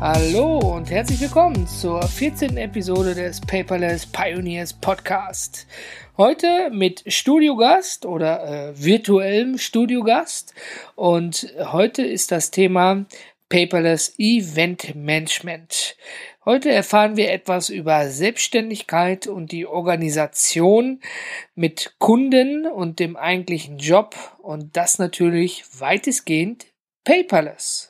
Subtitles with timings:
[0.00, 2.56] Hallo und herzlich willkommen zur 14.
[2.56, 5.66] Episode des Paperless Pioneers Podcast.
[6.16, 10.54] Heute mit Studiogast oder äh, virtuellem Studiogast.
[10.94, 13.04] Und heute ist das Thema
[13.50, 15.98] Paperless Event Management.
[16.46, 21.00] Heute erfahren wir etwas über Selbstständigkeit und die Organisation
[21.54, 26.64] mit Kunden und dem eigentlichen Job und das natürlich weitestgehend
[27.04, 27.89] paperless.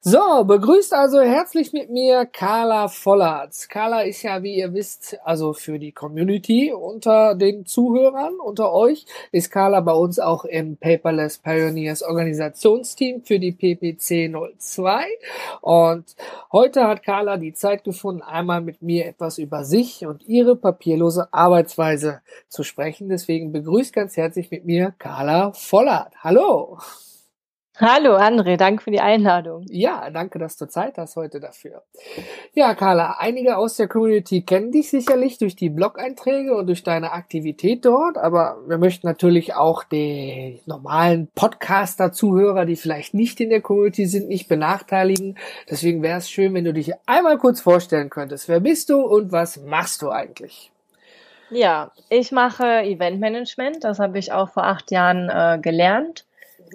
[0.00, 3.68] So, begrüßt also herzlich mit mir Carla Vollerts.
[3.68, 9.06] Carla ist ja, wie ihr wisst, also für die Community unter den Zuhörern, unter euch,
[9.32, 15.04] ist Carla bei uns auch im Paperless Pioneers Organisationsteam für die PPC 02.
[15.60, 16.14] Und
[16.52, 21.32] heute hat Carla die Zeit gefunden, einmal mit mir etwas über sich und ihre papierlose
[21.32, 23.08] Arbeitsweise zu sprechen.
[23.08, 26.12] Deswegen begrüßt ganz herzlich mit mir Carla Vollert.
[26.22, 26.78] Hallo!
[27.78, 29.66] Hallo André, danke für die Einladung.
[29.68, 31.82] Ja, danke, dass du Zeit hast heute dafür.
[32.54, 37.12] Ja, Carla, einige aus der Community kennen dich sicherlich durch die Blog-Einträge und durch deine
[37.12, 43.60] Aktivität dort, aber wir möchten natürlich auch die normalen Podcaster-Zuhörer, die vielleicht nicht in der
[43.60, 45.36] Community sind, nicht benachteiligen.
[45.68, 48.48] Deswegen wäre es schön, wenn du dich einmal kurz vorstellen könntest.
[48.48, 50.72] Wer bist du und was machst du eigentlich?
[51.50, 53.84] Ja, ich mache Eventmanagement.
[53.84, 56.24] Das habe ich auch vor acht Jahren äh, gelernt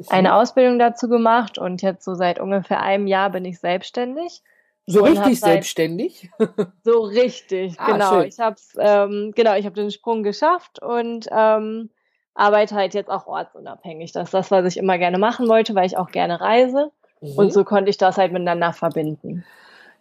[0.09, 4.42] eine Ausbildung dazu gemacht und jetzt so seit ungefähr einem Jahr bin ich selbstständig.
[4.88, 6.30] So richtig selbstständig?
[6.84, 8.12] So richtig, ah, genau.
[8.14, 8.28] Schön.
[8.28, 11.89] Ich habe ähm, genau, ich habe den Sprung geschafft und ähm,
[12.34, 14.12] arbeite halt jetzt auch ortsunabhängig.
[14.12, 16.92] Das ist das, was ich immer gerne machen wollte, weil ich auch gerne reise.
[17.22, 17.38] Mhm.
[17.38, 19.46] Und so konnte ich das halt miteinander verbinden.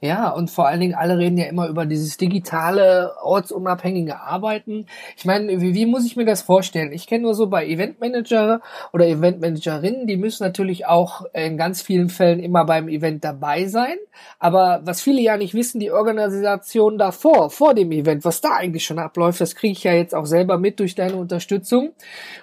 [0.03, 4.87] Ja, und vor allen Dingen, alle reden ja immer über dieses digitale, ortsunabhängige Arbeiten.
[5.15, 6.93] Ich meine, wie, wie muss ich mir das vorstellen?
[6.93, 8.63] Ich kenne nur so bei Eventmanager
[8.95, 13.97] oder Eventmanagerinnen, die müssen natürlich auch in ganz vielen Fällen immer beim Event dabei sein.
[14.39, 18.87] Aber was viele ja nicht wissen, die Organisation davor, vor dem Event, was da eigentlich
[18.87, 21.91] schon abläuft, das kriege ich ja jetzt auch selber mit durch deine Unterstützung.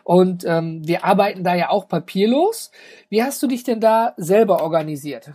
[0.04, 2.72] Und ähm, wir arbeiten da ja auch papierlos.
[3.10, 5.32] Wie hast du dich denn da selber organisiert?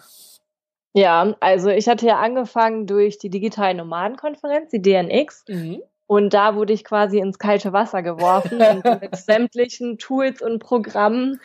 [0.94, 5.44] Ja, also ich hatte ja angefangen durch die digitale Nomadenkonferenz, die DNX.
[5.48, 5.82] Mhm.
[6.06, 11.40] Und da wurde ich quasi ins kalte Wasser geworfen und mit sämtlichen Tools und Programmen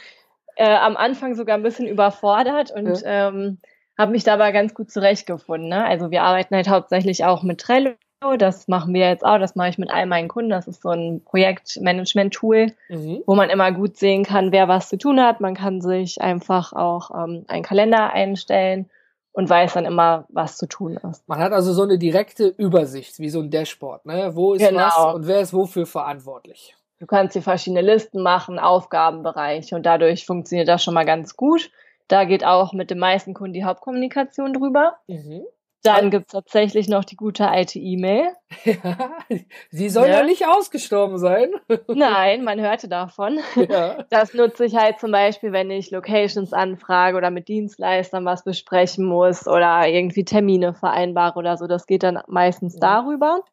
[0.58, 3.30] äh, am Anfang sogar ein bisschen überfordert und ja.
[3.30, 3.60] ähm,
[3.98, 5.70] habe mich dabei ganz gut zurechtgefunden.
[5.70, 5.86] Ne?
[5.86, 7.94] Also wir arbeiten halt hauptsächlich auch mit Trello.
[8.38, 10.50] Das machen wir jetzt auch, das mache ich mit all meinen Kunden.
[10.50, 13.22] Das ist so ein Projektmanagement-Tool, mhm.
[13.26, 15.40] wo man immer gut sehen kann, wer was zu tun hat.
[15.40, 18.90] Man kann sich einfach auch ähm, einen Kalender einstellen
[19.38, 21.30] und weiß dann immer, was zu tun ist.
[21.30, 24.32] Man hat also so eine direkte Übersicht, wie so ein Dashboard, ne?
[24.34, 24.86] Wo ist genau.
[24.86, 26.76] was und wer ist wofür verantwortlich?
[27.00, 31.70] Du kannst dir verschiedene Listen machen, Aufgabenbereiche und dadurch funktioniert das schon mal ganz gut.
[32.08, 34.98] Da geht auch mit den meisten Kunden die Hauptkommunikation drüber.
[35.06, 35.44] Mhm.
[35.84, 38.30] Dann gibt's tatsächlich noch die gute alte E-Mail.
[38.66, 39.12] Ja,
[39.72, 40.20] sie soll ja.
[40.20, 41.52] ja nicht ausgestorben sein.
[41.88, 43.40] Nein, man hörte davon.
[43.56, 44.04] Ja.
[44.10, 49.06] Das nutze ich halt zum Beispiel, wenn ich Locations anfrage oder mit Dienstleistern was besprechen
[49.06, 51.68] muss oder irgendwie Termine vereinbare oder so.
[51.68, 52.80] Das geht dann meistens mhm.
[52.80, 53.44] darüber.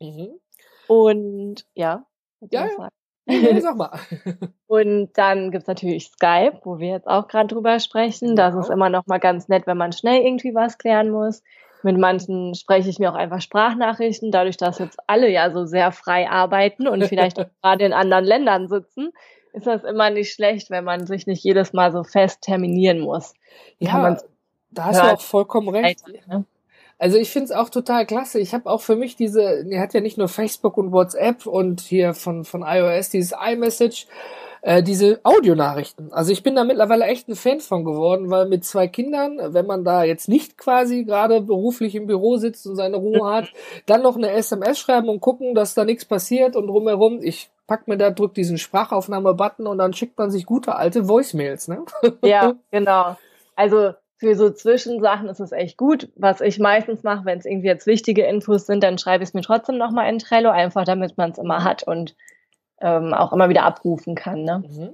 [0.00, 0.40] Mhm.
[0.88, 2.04] Und ja.
[2.50, 2.88] Ja, ja.
[3.26, 3.98] Sag mal.
[4.66, 8.36] Und dann gibt's natürlich Skype, wo wir jetzt auch gerade drüber sprechen.
[8.36, 8.64] Das genau.
[8.64, 11.42] ist immer noch mal ganz nett, wenn man schnell irgendwie was klären muss.
[11.82, 15.92] Mit manchen spreche ich mir auch einfach Sprachnachrichten, dadurch, dass jetzt alle ja so sehr
[15.92, 19.12] frei arbeiten und vielleicht auch gerade in anderen Ländern sitzen,
[19.52, 23.34] ist das immer nicht schlecht, wenn man sich nicht jedes Mal so fest terminieren muss.
[23.78, 24.16] Ja,
[24.70, 26.06] da hast du auch vollkommen recht.
[26.28, 26.44] Ne?
[27.00, 28.38] Also ich finde es auch total klasse.
[28.40, 31.80] Ich habe auch für mich diese, er hat ja nicht nur Facebook und WhatsApp und
[31.80, 34.06] hier von, von iOS dieses iMessage,
[34.60, 36.12] äh, diese Audionachrichten.
[36.12, 39.64] Also ich bin da mittlerweile echt ein Fan von geworden, weil mit zwei Kindern, wenn
[39.64, 43.48] man da jetzt nicht quasi gerade beruflich im Büro sitzt und seine Ruhe hat,
[43.86, 47.88] dann noch eine SMS schreiben und gucken, dass da nichts passiert und drumherum, ich pack
[47.88, 51.82] mir da, drück diesen Sprachaufnahme-Button und dann schickt man sich gute alte Voicemails, ne?
[52.22, 53.16] Ja, genau.
[53.56, 56.10] Also für so Zwischensachen ist es echt gut.
[56.14, 59.34] Was ich meistens mache, wenn es irgendwie jetzt wichtige Infos sind, dann schreibe ich es
[59.34, 62.14] mir trotzdem nochmal in Trello, einfach damit man es immer hat und
[62.82, 64.42] ähm, auch immer wieder abrufen kann.
[64.42, 64.62] Ne?
[64.68, 64.90] Mhm.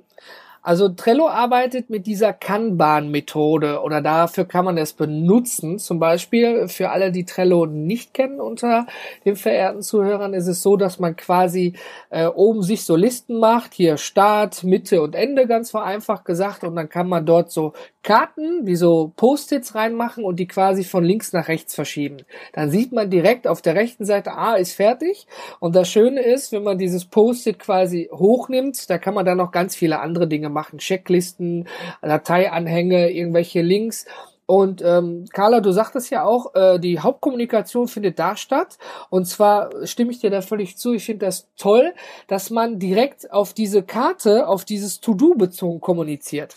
[0.67, 5.79] Also Trello arbeitet mit dieser Kanban-Methode oder dafür kann man es benutzen.
[5.79, 8.89] Zum Beispiel für alle, die Trello nicht kennen unter
[9.25, 11.75] den verehrten Zuhörern, ist es so, dass man quasi
[12.11, 16.75] äh, oben sich so Listen macht, hier Start, Mitte und Ende ganz vereinfacht gesagt und
[16.75, 17.73] dann kann man dort so
[18.03, 22.19] Karten wie so Post-its reinmachen und die quasi von links nach rechts verschieben.
[22.53, 25.27] Dann sieht man direkt auf der rechten Seite, ah, ist fertig.
[25.59, 29.51] Und das Schöne ist, wenn man dieses Post-it quasi hochnimmt, da kann man dann noch
[29.51, 30.56] ganz viele andere Dinge machen.
[30.79, 31.69] Checklisten,
[32.03, 34.07] Dateianhänge, irgendwelche Links.
[34.47, 38.79] Und ähm, Carla, du sagtest ja auch, äh, die Hauptkommunikation findet da statt.
[39.11, 40.95] Und zwar stimme ich dir da völlig zu.
[40.95, 41.93] Ich finde das toll,
[42.29, 46.55] dass man direkt auf diese Karte, auf dieses To-Do bezogen kommuniziert.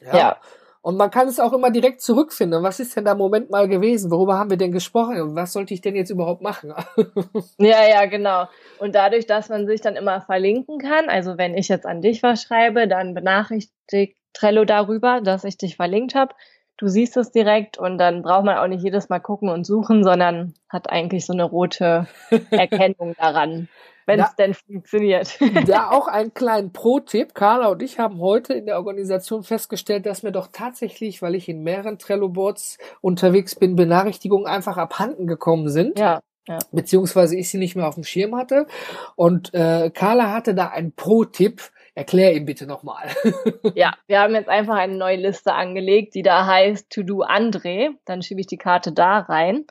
[0.00, 0.16] Ja.
[0.16, 0.36] ja.
[0.82, 2.64] Und man kann es auch immer direkt zurückfinden.
[2.64, 4.10] Was ist denn da im Moment mal gewesen?
[4.10, 5.36] Worüber haben wir denn gesprochen?
[5.36, 6.74] Was sollte ich denn jetzt überhaupt machen?
[7.58, 8.48] ja, ja, genau.
[8.80, 12.24] Und dadurch, dass man sich dann immer verlinken kann, also wenn ich jetzt an dich
[12.24, 16.34] was schreibe, dann benachrichtigt Trello darüber, dass ich dich verlinkt habe.
[16.78, 20.02] Du siehst es direkt und dann braucht man auch nicht jedes Mal gucken und suchen,
[20.02, 22.08] sondern hat eigentlich so eine rote
[22.50, 23.68] Erkennung daran
[24.06, 25.38] wenn es denn funktioniert.
[25.66, 27.34] Da auch einen kleinen Pro-Tipp.
[27.34, 31.48] Carla und ich haben heute in der Organisation festgestellt, dass mir doch tatsächlich, weil ich
[31.48, 35.98] in mehreren Trello-Boards unterwegs bin, Benachrichtigungen einfach abhanden gekommen sind.
[35.98, 36.20] Ja.
[36.48, 36.58] Ja.
[36.72, 38.66] Beziehungsweise ich sie nicht mehr auf dem Schirm hatte.
[39.14, 41.62] Und äh, Carla hatte da einen Pro-Tipp.
[41.94, 43.08] Erklär ihn bitte nochmal.
[43.74, 47.90] ja, wir haben jetzt einfach eine neue Liste angelegt, die da heißt To Do André.
[48.06, 49.66] Dann schiebe ich die Karte da rein.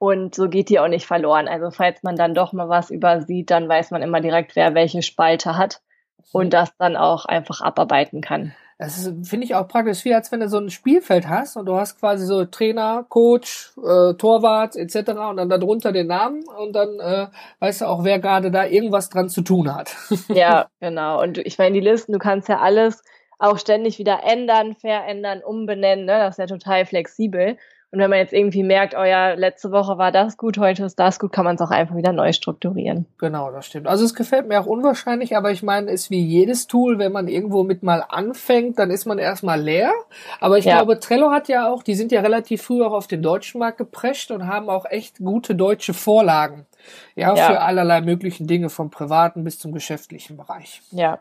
[0.00, 1.46] Und so geht die auch nicht verloren.
[1.46, 5.02] Also falls man dann doch mal was übersieht, dann weiß man immer direkt, wer welche
[5.02, 5.82] Spalte hat
[6.32, 8.54] und das dann auch einfach abarbeiten kann.
[8.78, 11.76] Das finde ich auch praktisch, wie als wenn du so ein Spielfeld hast und du
[11.76, 15.10] hast quasi so Trainer, Coach, äh, Torwart etc.
[15.10, 17.26] und dann darunter den Namen und dann äh,
[17.58, 19.94] weißt du auch, wer gerade da irgendwas dran zu tun hat.
[20.28, 21.20] ja, genau.
[21.20, 23.02] Und ich meine, die Listen, du kannst ja alles
[23.38, 26.06] auch ständig wieder ändern, verändern, umbenennen.
[26.06, 26.16] Ne?
[26.16, 27.58] Das ist ja total flexibel.
[27.92, 30.98] Und wenn man jetzt irgendwie merkt, oh ja, letzte Woche war das gut, heute ist
[31.00, 33.06] das gut, kann man es auch einfach wieder neu strukturieren.
[33.18, 33.88] Genau, das stimmt.
[33.88, 37.10] Also es gefällt mir auch unwahrscheinlich, aber ich meine, es ist wie jedes Tool, wenn
[37.10, 39.92] man irgendwo mit mal anfängt, dann ist man erstmal leer.
[40.40, 40.76] Aber ich ja.
[40.76, 43.78] glaube, Trello hat ja auch, die sind ja relativ früh auch auf den deutschen Markt
[43.78, 46.66] geprescht und haben auch echt gute deutsche Vorlagen.
[47.14, 47.46] Ja, ja.
[47.46, 50.80] für allerlei möglichen Dinge vom privaten bis zum geschäftlichen Bereich.
[50.92, 51.18] Ja,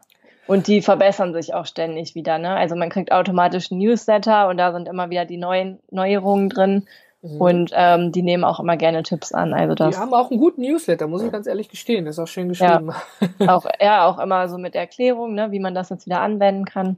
[0.50, 2.40] und die verbessern sich auch ständig wieder.
[2.40, 2.50] Ne?
[2.50, 6.88] Also man kriegt automatisch Newsletter und da sind immer wieder die neuen Neuerungen drin.
[7.22, 7.42] Mhm.
[7.42, 9.54] Und ähm, die nehmen auch immer gerne Tipps an.
[9.54, 12.08] Also das, die haben auch einen guten Newsletter, muss ich ganz ehrlich gestehen.
[12.08, 12.92] ist auch schön geschrieben.
[13.38, 16.66] Ja, auch, ja, auch immer so mit Erklärung, ne, wie man das jetzt wieder anwenden
[16.66, 16.98] kann.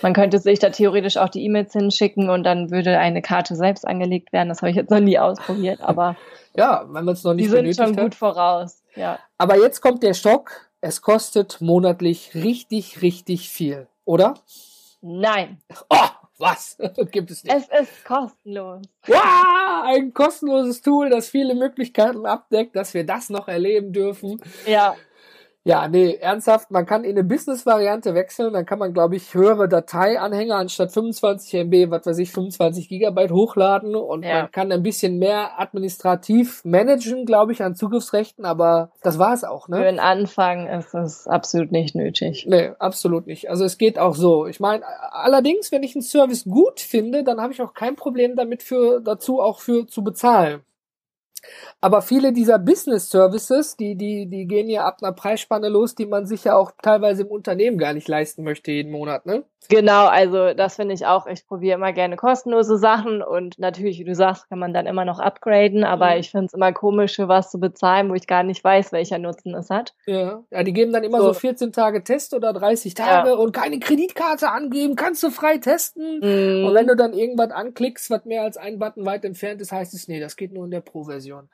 [0.00, 3.84] Man könnte sich da theoretisch auch die E-Mails hinschicken und dann würde eine Karte selbst
[3.84, 4.48] angelegt werden.
[4.48, 6.14] Das habe ich jetzt noch nie ausprobiert, aber
[6.56, 8.00] ja, wenn man es noch nicht die sind schon hat.
[8.00, 8.80] gut voraus.
[8.94, 9.18] Ja.
[9.38, 10.71] Aber jetzt kommt der Stock.
[10.84, 14.34] Es kostet monatlich richtig, richtig viel, oder?
[15.00, 15.62] Nein.
[15.88, 16.08] Oh,
[16.38, 16.76] was?
[17.12, 17.54] Gibt es nicht.
[17.54, 18.82] Es ist kostenlos.
[19.06, 24.42] Wow, ein kostenloses Tool, das viele Möglichkeiten abdeckt, dass wir das noch erleben dürfen.
[24.66, 24.96] Ja.
[25.64, 29.68] Ja, nee, ernsthaft, man kann in eine Business-Variante wechseln, dann kann man, glaube ich, höhere
[29.68, 34.42] Dateianhänger anstatt 25 MB, was weiß ich, 25 Gigabyte hochladen und ja.
[34.42, 39.44] man kann ein bisschen mehr administrativ managen, glaube ich, an Zugriffsrechten, aber das war es
[39.44, 39.76] auch, ne?
[39.76, 42.44] Für den Anfang ist es absolut nicht nötig.
[42.48, 43.48] Nee, absolut nicht.
[43.48, 44.46] Also es geht auch so.
[44.46, 44.82] Ich meine,
[45.12, 49.00] allerdings, wenn ich einen Service gut finde, dann habe ich auch kein Problem damit für,
[49.00, 50.62] dazu auch für zu bezahlen.
[51.80, 56.06] Aber viele dieser Business Services, die, die, die gehen ja ab einer Preisspanne los, die
[56.06, 59.44] man sich ja auch teilweise im Unternehmen gar nicht leisten möchte jeden Monat, ne?
[59.68, 61.26] Genau, also das finde ich auch.
[61.26, 65.04] Ich probiere immer gerne kostenlose Sachen und natürlich, wie du sagst, kann man dann immer
[65.04, 66.20] noch upgraden, aber mhm.
[66.20, 69.18] ich finde es immer komisch, für was zu bezahlen, wo ich gar nicht weiß, welcher
[69.18, 69.94] Nutzen es hat.
[70.06, 73.34] Ja, ja die geben dann immer so, so 14 Tage Test oder 30 Tage ja.
[73.34, 76.18] und keine Kreditkarte angeben, kannst du frei testen.
[76.18, 76.66] Mhm.
[76.66, 79.94] Und wenn du dann irgendwas anklickst, was mehr als ein Button weit entfernt ist, heißt
[79.94, 81.48] es, nee, das geht nur in der Pro-Version.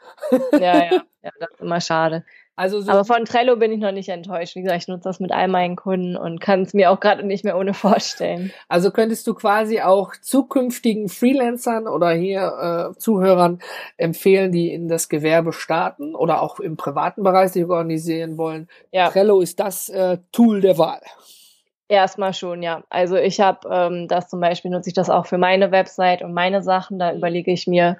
[0.52, 0.84] Ja, ja,
[1.22, 2.24] ja, das ist immer schade.
[2.58, 4.56] Also so Aber von Trello bin ich noch nicht enttäuscht.
[4.56, 7.24] Wie gesagt, ich nutze das mit all meinen Kunden und kann es mir auch gerade
[7.24, 8.52] nicht mehr ohne vorstellen.
[8.68, 13.60] Also könntest du quasi auch zukünftigen Freelancern oder hier äh, Zuhörern
[13.96, 18.66] empfehlen, die in das Gewerbe starten oder auch im privaten Bereich sich organisieren wollen.
[18.90, 19.08] Ja.
[19.08, 21.00] Trello ist das äh, Tool der Wahl.
[21.86, 22.82] Erstmal schon, ja.
[22.90, 26.34] Also ich habe ähm, das zum Beispiel nutze ich das auch für meine Website und
[26.34, 26.98] meine Sachen.
[26.98, 27.98] Da überlege ich mir,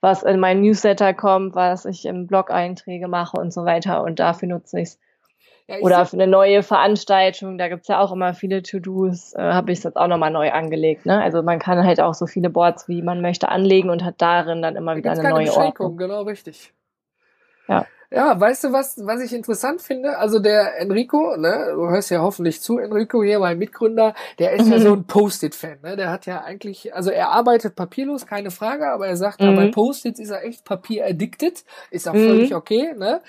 [0.00, 4.02] was in mein Newsletter kommt, was ich im Blog-Einträge mache und so weiter.
[4.02, 4.98] Und dafür nutze ich es.
[5.68, 9.70] Ja, Oder für eine neue Veranstaltung, da gibt's ja auch immer viele To-Dos, äh, habe
[9.70, 11.06] ich es jetzt auch nochmal neu angelegt.
[11.06, 11.22] Ne?
[11.22, 14.62] Also man kann halt auch so viele Boards, wie man möchte, anlegen und hat darin
[14.62, 15.96] dann immer wieder eine neue Ordnung.
[15.96, 16.72] Genau, richtig.
[17.68, 17.86] Ja.
[18.12, 20.18] Ja, weißt du was, was ich interessant finde?
[20.18, 24.66] Also der Enrico, ne, du hörst ja hoffentlich zu, Enrico hier, mein Mitgründer, der ist
[24.66, 24.72] mhm.
[24.72, 25.96] ja so ein Post-it-Fan, ne?
[25.96, 29.54] Der hat ja eigentlich, also er arbeitet papierlos, keine Frage, aber er sagt, mhm.
[29.54, 32.26] bei Post-its ist er echt papier-addicted, ist auch mhm.
[32.26, 33.22] völlig okay, ne?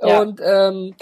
[0.00, 0.20] Ja.
[0.20, 0.94] Und ähm,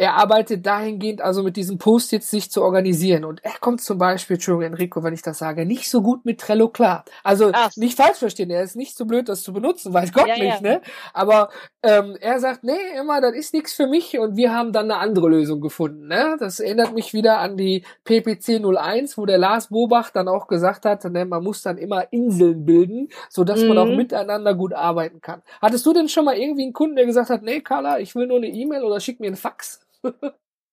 [0.00, 3.26] er arbeitet dahingehend also mit diesen Post-its sich zu organisieren.
[3.26, 6.40] Und er kommt zum Beispiel, Entschuldigung, Enrico, wenn ich das sage, nicht so gut mit
[6.40, 7.04] Trello klar.
[7.22, 7.70] Also Ach.
[7.76, 10.62] nicht falsch verstehen, er ist nicht so blöd, das zu benutzen, weiß Gott ja, nicht,
[10.62, 10.76] ja.
[10.76, 10.80] ne?
[11.12, 11.50] Aber
[11.82, 15.00] ähm, er sagt, nee, immer, das ist nichts für mich und wir haben dann eine
[15.00, 16.08] andere Lösung gefunden.
[16.08, 16.38] Ne?
[16.40, 20.86] Das erinnert mich wieder an die PPC 01, wo der Lars Bobach dann auch gesagt
[20.86, 23.68] hat, ne, man muss dann immer Inseln bilden, so dass mhm.
[23.68, 23.96] man auch mhm.
[23.96, 25.42] miteinander gut arbeiten kann.
[25.60, 28.26] Hattest du denn schon mal irgendwie einen Kunden, der gesagt hat, nee, Carla, ich will
[28.26, 29.80] nur eine E-Mail oder schick mir einen Fax?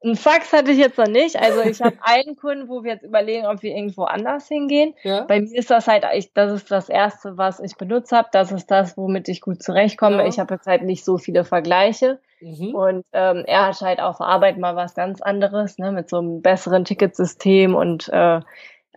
[0.03, 1.35] Ein Fax hatte ich jetzt noch nicht.
[1.37, 4.93] Also ich habe einen Kunden, wo wir jetzt überlegen, ob wir irgendwo anders hingehen.
[5.03, 5.21] Ja.
[5.23, 8.29] Bei mir ist das halt, ich, das ist das Erste, was ich benutzt habe.
[8.31, 10.17] Das ist das, womit ich gut zurechtkomme.
[10.17, 10.27] Ja.
[10.27, 12.19] Ich habe jetzt halt nicht so viele Vergleiche.
[12.41, 12.75] Mhm.
[12.75, 16.41] Und ähm, er hat halt auf Arbeit mal was ganz anderes, ne, mit so einem
[16.43, 18.41] besseren Ticketsystem und äh,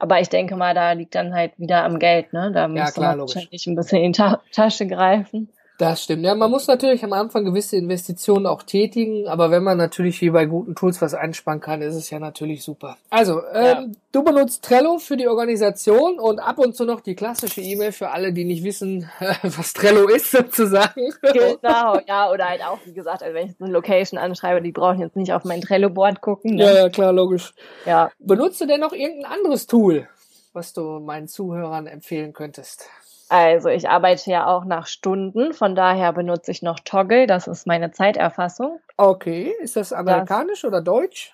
[0.00, 2.50] aber ich denke mal, da liegt dann halt wieder am Geld, ne?
[2.52, 5.50] Da muss ja, man wahrscheinlich ein bisschen in die Ta Tasche greifen.
[5.80, 6.24] Das stimmt.
[6.24, 10.28] Ja, man muss natürlich am Anfang gewisse Investitionen auch tätigen, aber wenn man natürlich wie
[10.28, 12.98] bei guten Tools was einsparen kann, ist es ja natürlich super.
[13.08, 13.86] Also, ähm, ja.
[14.12, 18.10] du benutzt Trello für die Organisation und ab und zu noch die klassische E-Mail für
[18.10, 19.08] alle, die nicht wissen,
[19.42, 21.14] was Trello ist sozusagen.
[21.22, 25.00] Genau, ja, oder halt auch, wie gesagt, also wenn ich eine Location anschreibe, die brauchen
[25.00, 26.56] jetzt nicht auf mein Trello-Board gucken.
[26.56, 26.64] Ne?
[26.64, 27.54] Ja, ja, klar, logisch.
[27.86, 28.10] Ja.
[28.18, 30.06] Benutzt du denn noch irgendein anderes Tool,
[30.52, 32.84] was du meinen Zuhörern empfehlen könntest?
[33.30, 37.64] Also ich arbeite ja auch nach Stunden, von daher benutze ich noch Toggle, das ist
[37.64, 38.80] meine Zeiterfassung.
[38.96, 41.32] Okay, ist das amerikanisch das, oder deutsch?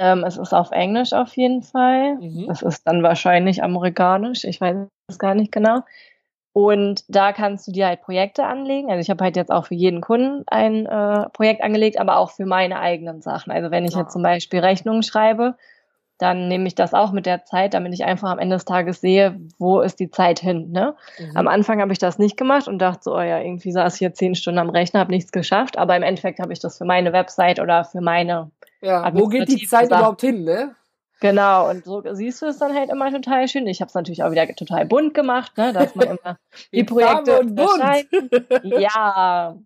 [0.00, 2.16] Ähm, es ist auf Englisch auf jeden Fall.
[2.16, 2.48] Mhm.
[2.50, 5.82] Es ist dann wahrscheinlich amerikanisch, ich weiß es gar nicht genau.
[6.52, 8.90] Und da kannst du dir halt Projekte anlegen.
[8.90, 12.32] Also ich habe halt jetzt auch für jeden Kunden ein äh, Projekt angelegt, aber auch
[12.32, 13.52] für meine eigenen Sachen.
[13.52, 14.00] Also wenn ich ja.
[14.00, 15.54] jetzt zum Beispiel Rechnungen schreibe,
[16.18, 19.00] dann nehme ich das auch mit der Zeit, damit ich einfach am Ende des Tages
[19.00, 20.72] sehe, wo ist die Zeit hin.
[20.72, 20.94] Ne?
[21.18, 21.36] Mhm.
[21.36, 23.98] Am Anfang habe ich das nicht gemacht und dachte so, oh ja, irgendwie saß ich
[24.00, 26.84] hier zehn Stunden am Rechner, habe nichts geschafft, aber im Endeffekt habe ich das für
[26.84, 28.50] meine Website oder für meine.
[28.80, 30.00] Ja, wo geht die Zeit Sachen.
[30.00, 30.74] überhaupt hin, ne?
[31.20, 33.66] Genau, und so siehst du es dann halt immer total schön.
[33.66, 36.38] Ich habe es natürlich auch wieder total bunt gemacht, ne, dass man immer
[36.72, 38.06] die Projekte und bunt.
[38.62, 39.56] Ja,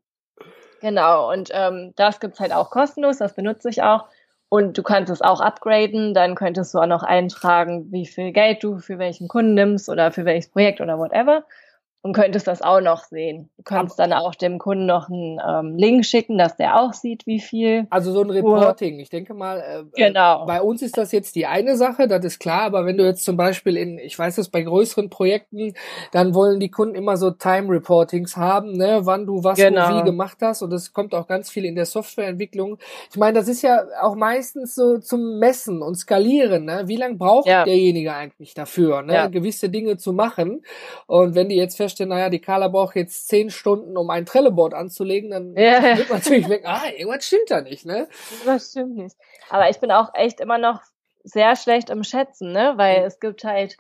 [0.81, 1.31] genau.
[1.31, 4.07] Und ähm, das gibt's halt auch kostenlos, das benutze ich auch.
[4.53, 8.63] Und du kannst es auch upgraden, dann könntest du auch noch eintragen, wie viel Geld
[8.63, 11.45] du für welchen Kunden nimmst oder für welches Projekt oder whatever
[12.03, 13.49] und könntest das auch noch sehen.
[13.57, 17.27] Du kannst dann auch dem Kunden noch einen ähm, Link schicken, dass der auch sieht,
[17.27, 17.87] wie viel.
[17.91, 18.99] Also so ein Reporting.
[18.99, 20.45] Ich denke mal, äh, äh, genau.
[20.45, 23.25] bei uns ist das jetzt die eine Sache, das ist klar, aber wenn du jetzt
[23.25, 25.75] zum Beispiel in, ich weiß es, bei größeren Projekten,
[26.11, 30.01] dann wollen die Kunden immer so Time-Reportings haben, ne, wann du was genau.
[30.01, 32.79] wie gemacht hast und das kommt auch ganz viel in der Softwareentwicklung.
[33.11, 36.83] Ich meine, das ist ja auch meistens so zum Messen und Skalieren, ne?
[36.87, 37.65] Wie lange braucht ja.
[37.65, 39.27] derjenige eigentlich dafür, ne, ja.
[39.29, 40.65] gewisse Dinge zu machen?
[41.07, 44.75] Und wenn die jetzt feststellen, naja, die Carla braucht jetzt zehn Stunden, um ein Trello-Board
[44.75, 45.97] anzulegen, dann ja.
[45.97, 48.09] wird man natürlich weg, ah, irgendwas stimmt da nicht, ne?
[48.45, 49.17] Das stimmt nicht.
[49.51, 50.81] Aber ich bin auch echt immer noch
[51.25, 52.75] sehr schlecht im Schätzen, ne?
[52.77, 53.07] Weil mhm.
[53.07, 53.77] es gibt halt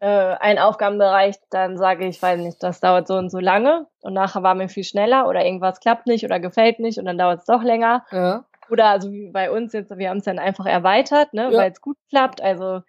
[0.00, 4.12] äh, einen Aufgabenbereich, dann sage ich, weiß nicht, das dauert so und so lange und
[4.12, 7.40] nachher war mir viel schneller oder irgendwas klappt nicht oder gefällt nicht und dann dauert
[7.40, 8.04] es doch länger.
[8.12, 8.44] Ja.
[8.68, 11.58] Oder also wie bei uns jetzt, wir haben es dann einfach erweitert, ne, ja.
[11.58, 12.42] weil es gut klappt.
[12.42, 12.80] Also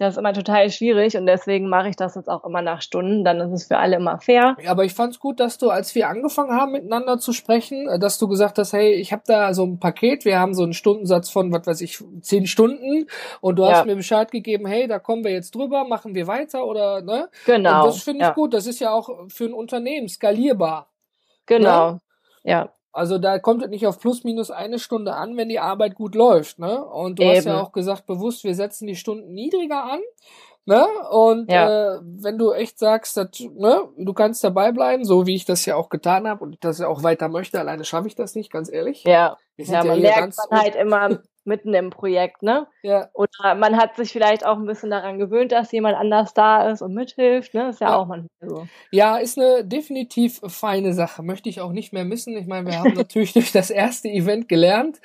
[0.00, 3.22] das ist immer total schwierig und deswegen mache ich das jetzt auch immer nach Stunden.
[3.22, 4.56] Dann ist es für alle immer fair.
[4.66, 7.98] Aber ich fand es gut, dass du, als wir angefangen haben, miteinander zu sprechen, äh,
[7.98, 10.72] dass du gesagt hast, hey, ich habe da so ein Paket, wir haben so einen
[10.72, 13.08] Stundensatz von, was weiß ich, zehn Stunden
[13.42, 13.72] und du ja.
[13.72, 17.28] hast mir Bescheid gegeben, hey, da kommen wir jetzt drüber, machen wir weiter oder ne?
[17.44, 17.80] Genau.
[17.80, 18.34] Und das finde ich ja.
[18.34, 18.54] gut.
[18.54, 20.88] Das ist ja auch für ein Unternehmen skalierbar.
[21.44, 21.92] Genau.
[21.92, 22.00] Ne?
[22.44, 22.72] Ja.
[22.92, 26.14] Also da kommt es nicht auf plus minus eine Stunde an, wenn die Arbeit gut
[26.14, 26.84] läuft, ne?
[26.84, 27.36] Und du Eben.
[27.36, 30.00] hast ja auch gesagt, bewusst, wir setzen die Stunden niedriger an,
[30.64, 30.86] ne?
[31.10, 31.94] Und ja.
[31.94, 35.64] äh, wenn du echt sagst, dass, ne, du kannst dabei bleiben, so wie ich das
[35.66, 38.50] ja auch getan habe und das ja auch weiter möchte, alleine schaffe ich das nicht,
[38.50, 39.04] ganz ehrlich.
[39.04, 42.66] Ja, ja, man ja merkt man halt immer, mitten im Projekt, ne?
[42.82, 43.08] Ja.
[43.14, 46.82] Oder man hat sich vielleicht auch ein bisschen daran gewöhnt, dass jemand anders da ist
[46.82, 47.70] und mithilft, ne?
[47.70, 47.96] Ist ja, ja.
[47.96, 48.66] auch manchmal so.
[48.90, 51.22] Ja, ist eine definitiv feine Sache.
[51.22, 52.36] Möchte ich auch nicht mehr missen.
[52.36, 55.00] Ich meine, wir haben natürlich durch das erste Event gelernt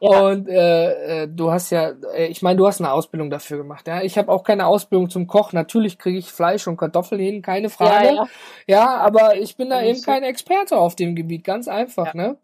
[0.00, 0.28] ja.
[0.28, 3.86] und äh, äh, du hast ja, äh, ich meine, du hast eine Ausbildung dafür gemacht,
[3.88, 4.02] ja?
[4.02, 5.52] Ich habe auch keine Ausbildung zum Koch.
[5.52, 8.08] Natürlich kriege ich Fleisch und Kartoffeln hin, keine Frage.
[8.08, 8.26] Ja, ja.
[8.66, 12.36] ja aber ich bin da eben kein Experte auf dem Gebiet, ganz einfach, ne?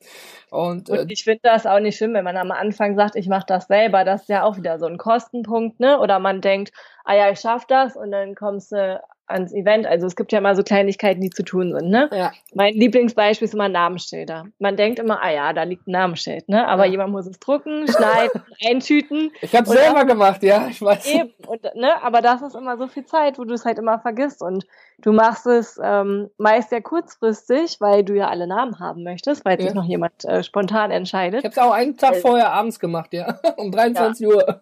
[0.54, 3.28] Und, äh, und ich finde das auch nicht schlimm, wenn man am Anfang sagt, ich
[3.34, 4.04] mache das selber.
[4.04, 5.98] Das ist ja auch wieder so ein Kostenpunkt, ne?
[5.98, 6.72] Oder man denkt,
[7.04, 9.86] ah ja, ich schaff das und dann kommst du ans Event.
[9.86, 11.90] Also es gibt ja immer so Kleinigkeiten, die zu tun sind.
[11.90, 12.10] Ne?
[12.12, 12.32] Ja.
[12.54, 14.46] Mein Lieblingsbeispiel ist immer Namensschilder.
[14.58, 16.66] Man denkt immer, ah ja, da liegt ein Namensschild, ne?
[16.68, 16.92] Aber ja.
[16.92, 19.30] jemand muss es drucken, schneiden, eintüten.
[19.40, 21.06] Ich habe selber auch, gemacht, ja, ich weiß.
[21.06, 21.32] Eben.
[21.46, 22.02] Und, ne?
[22.02, 24.42] Aber das ist immer so viel Zeit, wo du es halt immer vergisst.
[24.42, 24.66] Und
[24.98, 29.58] du machst es ähm, meist sehr kurzfristig, weil du ja alle Namen haben möchtest, weil
[29.58, 29.66] ja.
[29.66, 31.40] sich noch jemand äh, spontan entscheidet.
[31.40, 33.38] Ich habe es auch einen Tag also, vorher abends gemacht, ja.
[33.56, 34.60] Um 23 Uhr.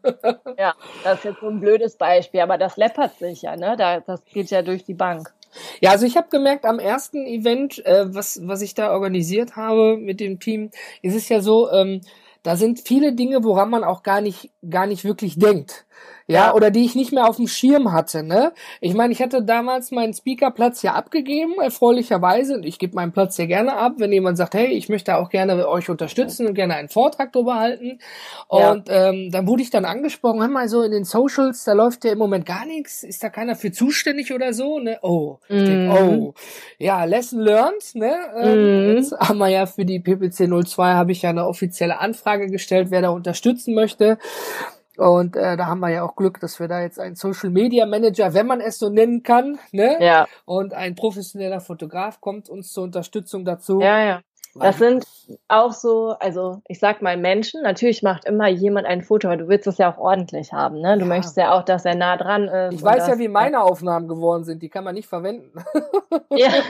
[0.59, 3.77] ja, das ist jetzt so ein blödes Beispiel, aber das läppert sich ja, ne?
[3.77, 5.33] Da, das geht ja durch die Bank.
[5.81, 9.99] Ja, also ich habe gemerkt, am ersten Event, äh, was, was ich da organisiert habe
[9.99, 10.71] mit dem Team,
[11.03, 12.01] ist es ja so, ähm,
[12.43, 15.85] da sind viele Dinge, woran man auch gar nicht, gar nicht wirklich denkt
[16.27, 18.53] ja, oder die ich nicht mehr auf dem Schirm hatte, ne?
[18.81, 23.37] Ich meine, ich hatte damals meinen Speakerplatz ja abgegeben, erfreulicherweise, und ich gebe meinen Platz
[23.37, 26.75] sehr gerne ab, wenn jemand sagt, hey, ich möchte auch gerne euch unterstützen und gerne
[26.75, 27.99] einen Vortrag darüber halten.
[28.49, 29.09] Und ja.
[29.09, 32.13] ähm, dann wurde ich dann angesprochen, hör mal so in den Socials, da läuft ja
[32.13, 34.99] im Moment gar nichts, ist da keiner für zuständig oder so, ne?
[35.03, 35.65] Oh, mm.
[35.65, 35.91] denk, mhm.
[35.91, 36.35] oh,
[36.79, 38.15] ja, Lesson learned, ne?
[38.37, 38.97] Ähm, mm.
[38.97, 42.89] Jetzt haben wir ja für die PPC 02 habe ich ja eine offizielle Anfrage gestellt,
[42.91, 44.19] wer da unterstützen möchte.
[45.03, 47.87] Und äh, da haben wir ja auch Glück, dass wir da jetzt einen Social Media
[47.87, 49.97] Manager, wenn man es so nennen kann, ne?
[50.01, 50.29] Ja.
[50.45, 53.81] Und ein professioneller Fotograf kommt uns zur Unterstützung dazu.
[53.81, 54.21] Ja, ja.
[54.55, 55.05] Das sind
[55.49, 59.49] auch so, also ich sag mal Menschen, natürlich macht immer jemand ein Foto, aber du
[59.49, 60.95] willst es ja auch ordentlich haben, ne?
[60.95, 61.07] Du ja.
[61.07, 62.75] möchtest ja auch, dass er nah dran ist.
[62.75, 65.53] Ich weiß ja, wie meine Aufnahmen geworden sind, die kann man nicht verwenden.
[66.31, 66.51] Ja.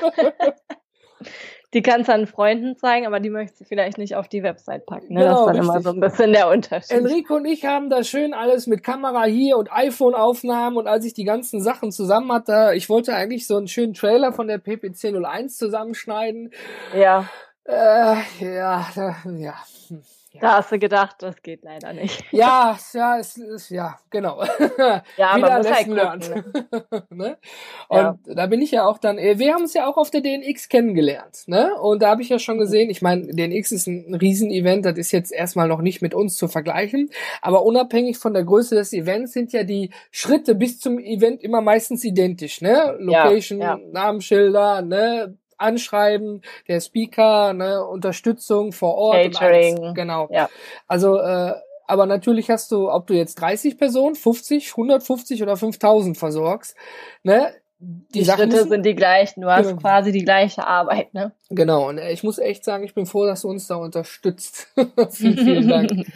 [1.75, 4.87] die kannst du an Freunden zeigen, aber die möchtest du vielleicht nicht auf die Website
[4.87, 5.15] packen.
[5.15, 5.21] Ne?
[5.21, 5.71] Genau, das ist dann richtig.
[5.71, 6.91] immer so ein bisschen der Unterschied.
[6.91, 11.15] Enrico und ich haben da schön alles mit Kamera hier und iPhone-Aufnahmen und als ich
[11.15, 15.15] die ganzen Sachen zusammen hatte, ich wollte eigentlich so einen schönen Trailer von der PPC
[15.15, 16.51] 01 zusammenschneiden.
[16.95, 17.29] Ja.
[17.65, 18.87] Äh, ja,
[19.25, 19.55] ja.
[20.41, 22.25] Da hast du gedacht, das geht leider nicht.
[22.31, 24.43] Ja, ja, es ist, ja, genau.
[25.17, 26.31] Ja, Wieder man muss halt lernt.
[27.11, 27.39] ne?
[27.89, 28.19] Und ja.
[28.27, 30.69] da bin ich ja auch dann, äh, wir haben es ja auch auf der DNX
[30.69, 31.75] kennengelernt, ne?
[31.81, 35.13] Und da habe ich ja schon gesehen, ich meine, DNX ist ein Riesenevent, das ist
[35.13, 37.11] jetzt erstmal noch nicht mit uns zu vergleichen,
[37.41, 41.61] aber unabhängig von der Größe des Events sind ja die Schritte bis zum Event immer
[41.61, 42.97] meistens identisch, ne?
[42.99, 43.81] Location, ja, ja.
[43.93, 45.37] Namensschilder, ne?
[45.59, 49.33] Anschreiben, der Speaker, ne, Unterstützung vor Ort.
[49.35, 49.79] Catering.
[49.79, 49.95] Und alles.
[49.95, 50.29] Genau.
[50.31, 50.49] Ja.
[50.87, 51.55] Also, äh,
[51.87, 56.77] aber natürlich hast du, ob du jetzt 30 Personen, 50, 150 oder 5000 versorgst,
[57.23, 59.81] ne, die, die Schritte müssen, sind die gleichen, du hast genau.
[59.81, 61.33] quasi die gleiche Arbeit, ne?
[61.51, 64.69] Genau, und äh, ich muss echt sagen, ich bin froh, dass du uns da unterstützt.
[65.11, 65.91] vielen, vielen Dank.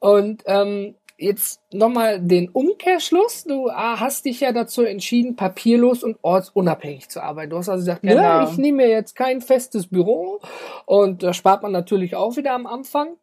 [0.00, 3.44] Und ähm, jetzt nochmal den Umkehrschluss.
[3.44, 7.50] Du ah, hast dich ja dazu entschieden, papierlos und ortsunabhängig zu arbeiten.
[7.50, 8.42] Du hast also gesagt, genau.
[8.42, 10.40] ne, ich nehme mir jetzt kein festes Büro
[10.86, 13.16] und da spart man natürlich auch wieder am Anfang.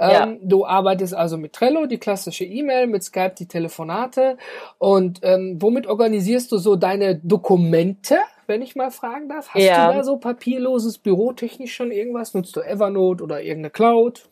[0.00, 0.24] Ja.
[0.24, 4.36] Ähm, du arbeitest also mit Trello, die klassische E-Mail, mit Skype die Telefonate.
[4.78, 9.48] Und ähm, womit organisierst du so deine Dokumente, wenn ich mal fragen darf?
[9.48, 9.90] Hast ja.
[9.90, 12.34] du da so papierloses Büro technisch schon irgendwas?
[12.34, 14.28] Nutzt du Evernote oder irgendeine Cloud?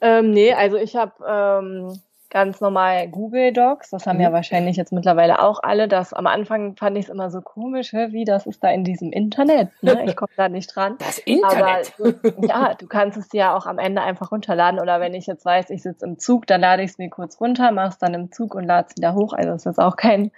[0.00, 3.90] Ähm, nee, also ich habe ähm, ganz normal Google Docs.
[3.90, 4.22] Das haben mhm.
[4.22, 5.88] ja wahrscheinlich jetzt mittlerweile auch alle.
[5.88, 9.12] Das am Anfang fand ich es immer so komisch, wie das ist da in diesem
[9.12, 9.70] Internet.
[9.82, 10.04] Ne?
[10.06, 10.96] Ich komme da nicht dran.
[10.98, 11.92] Das Internet.
[11.98, 14.80] Aber du, ja, du kannst es ja auch am Ende einfach runterladen.
[14.80, 17.40] Oder wenn ich jetzt weiß, ich sitze im Zug, dann lade ich es mir kurz
[17.40, 19.32] runter, mache es dann im Zug und lade es wieder hoch.
[19.32, 20.30] Also das ist auch kein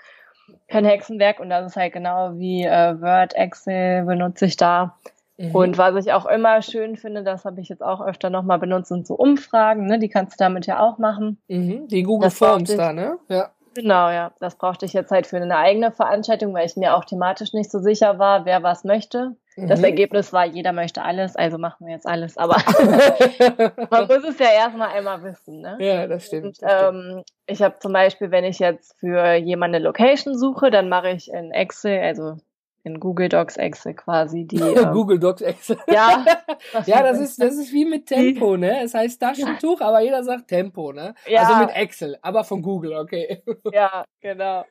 [0.69, 4.97] kein Hexenwerk und das ist halt genau wie äh, Word, Excel benutze ich da.
[5.43, 5.55] Mhm.
[5.55, 8.89] Und was ich auch immer schön finde, das habe ich jetzt auch öfter nochmal benutzt,
[8.89, 9.99] sind so Umfragen, ne?
[9.99, 11.43] Die kannst du damit ja auch machen.
[11.49, 11.89] Mhm.
[11.89, 13.19] Die Google das Forms ich, da, ne?
[13.29, 13.51] Ja.
[13.75, 14.33] Genau, ja.
[14.39, 17.71] Das brauchte ich jetzt halt für eine eigene Veranstaltung, weil ich mir auch thematisch nicht
[17.73, 19.35] so sicher war, wer was möchte.
[19.57, 19.67] Mhm.
[19.67, 22.37] Das Ergebnis war, jeder möchte alles, also machen wir jetzt alles.
[22.39, 22.57] Aber
[23.91, 25.61] man muss es ja erstmal einmal wissen.
[25.61, 25.77] Ne?
[25.81, 26.45] Ja, das stimmt.
[26.45, 26.95] Und, das stimmt.
[26.95, 31.11] Ähm, ich habe zum Beispiel, wenn ich jetzt für jemanden eine Location suche, dann mache
[31.11, 32.37] ich in Excel, also
[32.85, 35.79] in Google Docs Excel quasi die ähm, Google Docs Excel.
[35.89, 36.25] Ja,
[36.87, 38.83] ja, das ist das ist wie mit Tempo, ne?
[38.83, 41.15] Es heißt Taschentuch, aber jeder sagt Tempo, ne?
[41.27, 41.43] Ja.
[41.43, 43.43] Also mit Excel, aber von Google, okay.
[43.73, 44.65] Ja, genau.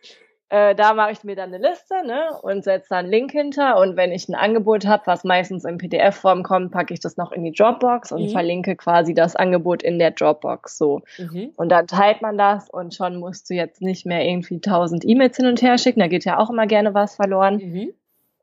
[0.50, 3.78] Äh, da mache ich mir dann eine Liste ne, und setze da einen Link hinter.
[3.80, 7.32] Und wenn ich ein Angebot habe, was meistens in PDF-Form kommt, packe ich das noch
[7.32, 8.30] in die Dropbox und mhm.
[8.32, 10.78] verlinke quasi das Angebot in der Dropbox.
[10.78, 11.04] So.
[11.18, 11.54] Mhm.
[11.56, 15.38] Und dann teilt man das und schon musst du jetzt nicht mehr irgendwie tausend E-Mails
[15.38, 16.02] hin und her schicken.
[16.02, 17.56] Da geht ja auch immer gerne was verloren.
[17.56, 17.94] Mhm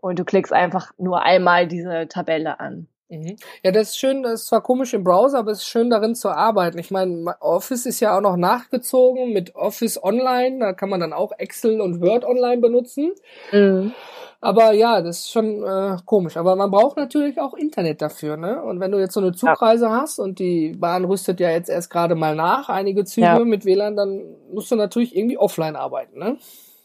[0.01, 2.89] und du klickst einfach nur einmal diese Tabelle an.
[3.09, 3.37] Mhm.
[3.63, 6.15] Ja, das ist schön, das ist zwar komisch im Browser, aber es ist schön darin
[6.15, 6.79] zu arbeiten.
[6.79, 11.15] Ich meine, Office ist ja auch noch nachgezogen mit Office Online, da kann man dann
[11.15, 13.13] auch Excel und Word Online benutzen.
[13.51, 13.93] Mhm.
[14.41, 16.37] Aber ja, das ist schon äh, komisch.
[16.37, 18.63] Aber man braucht natürlich auch Internet dafür, ne?
[18.63, 20.01] Und wenn du jetzt so eine Zugreise ja.
[20.01, 23.39] hast und die Bahn rüstet ja jetzt erst gerade mal nach, einige Züge ja.
[23.41, 26.37] mit WLAN, dann musst du natürlich irgendwie offline arbeiten, ne?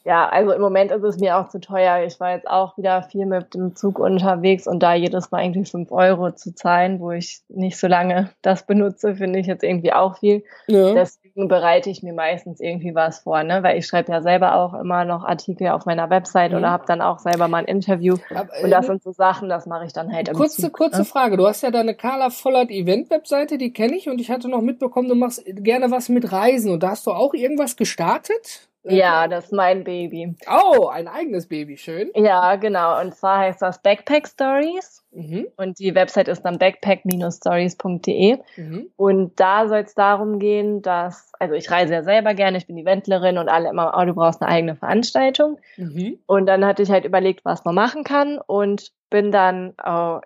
[0.06, 2.04] Ja, also im Moment ist es mir auch zu teuer.
[2.06, 5.64] Ich war jetzt auch wieder viel mit dem Zug unterwegs und da jedes Mal irgendwie
[5.64, 9.94] fünf Euro zu zahlen, wo ich nicht so lange das benutze, finde ich jetzt irgendwie
[9.94, 10.44] auch viel.
[10.68, 10.94] Ja.
[10.94, 13.64] Deswegen bereite ich mir meistens irgendwie was vor, ne?
[13.64, 16.58] Weil ich schreibe ja selber auch immer noch Artikel auf meiner Website mhm.
[16.58, 18.18] oder habe dann auch selber mal ein Interview.
[18.30, 20.74] Aber, und das äh, sind so Sachen, das mache ich dann halt im Kurze, Zug,
[20.74, 21.06] kurze ne?
[21.06, 21.38] Frage.
[21.38, 25.08] Du hast ja deine Carla Vollert Event-Webseite, die kenne ich und ich hatte noch mitbekommen,
[25.08, 28.68] du machst gerne was mit Reisen und da hast du auch irgendwas gestartet?
[28.84, 30.36] Ja, das ist mein Baby.
[30.48, 32.12] Oh, ein eigenes Baby, schön.
[32.16, 33.00] Ja, genau.
[33.00, 35.04] Und zwar heißt das Backpack Stories.
[35.12, 35.48] Mhm.
[35.58, 38.40] Und die Website ist dann backpack-stories.de.
[38.58, 38.90] Mhm.
[38.96, 42.78] Und da soll es darum gehen, dass, also ich reise ja selber gerne, ich bin
[42.78, 45.60] Eventlerin und alle immer, oh, du brauchst eine eigene Veranstaltung.
[45.78, 46.20] Mhm.
[46.26, 50.20] Und dann hatte ich halt überlegt, was man machen kann und bin dann, oh,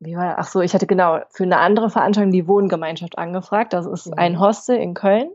[0.00, 3.72] wie war, ach so, ich hatte genau für eine andere Veranstaltung die Wohngemeinschaft angefragt.
[3.72, 4.40] Das ist ein mhm.
[4.40, 5.30] Hostel in Köln.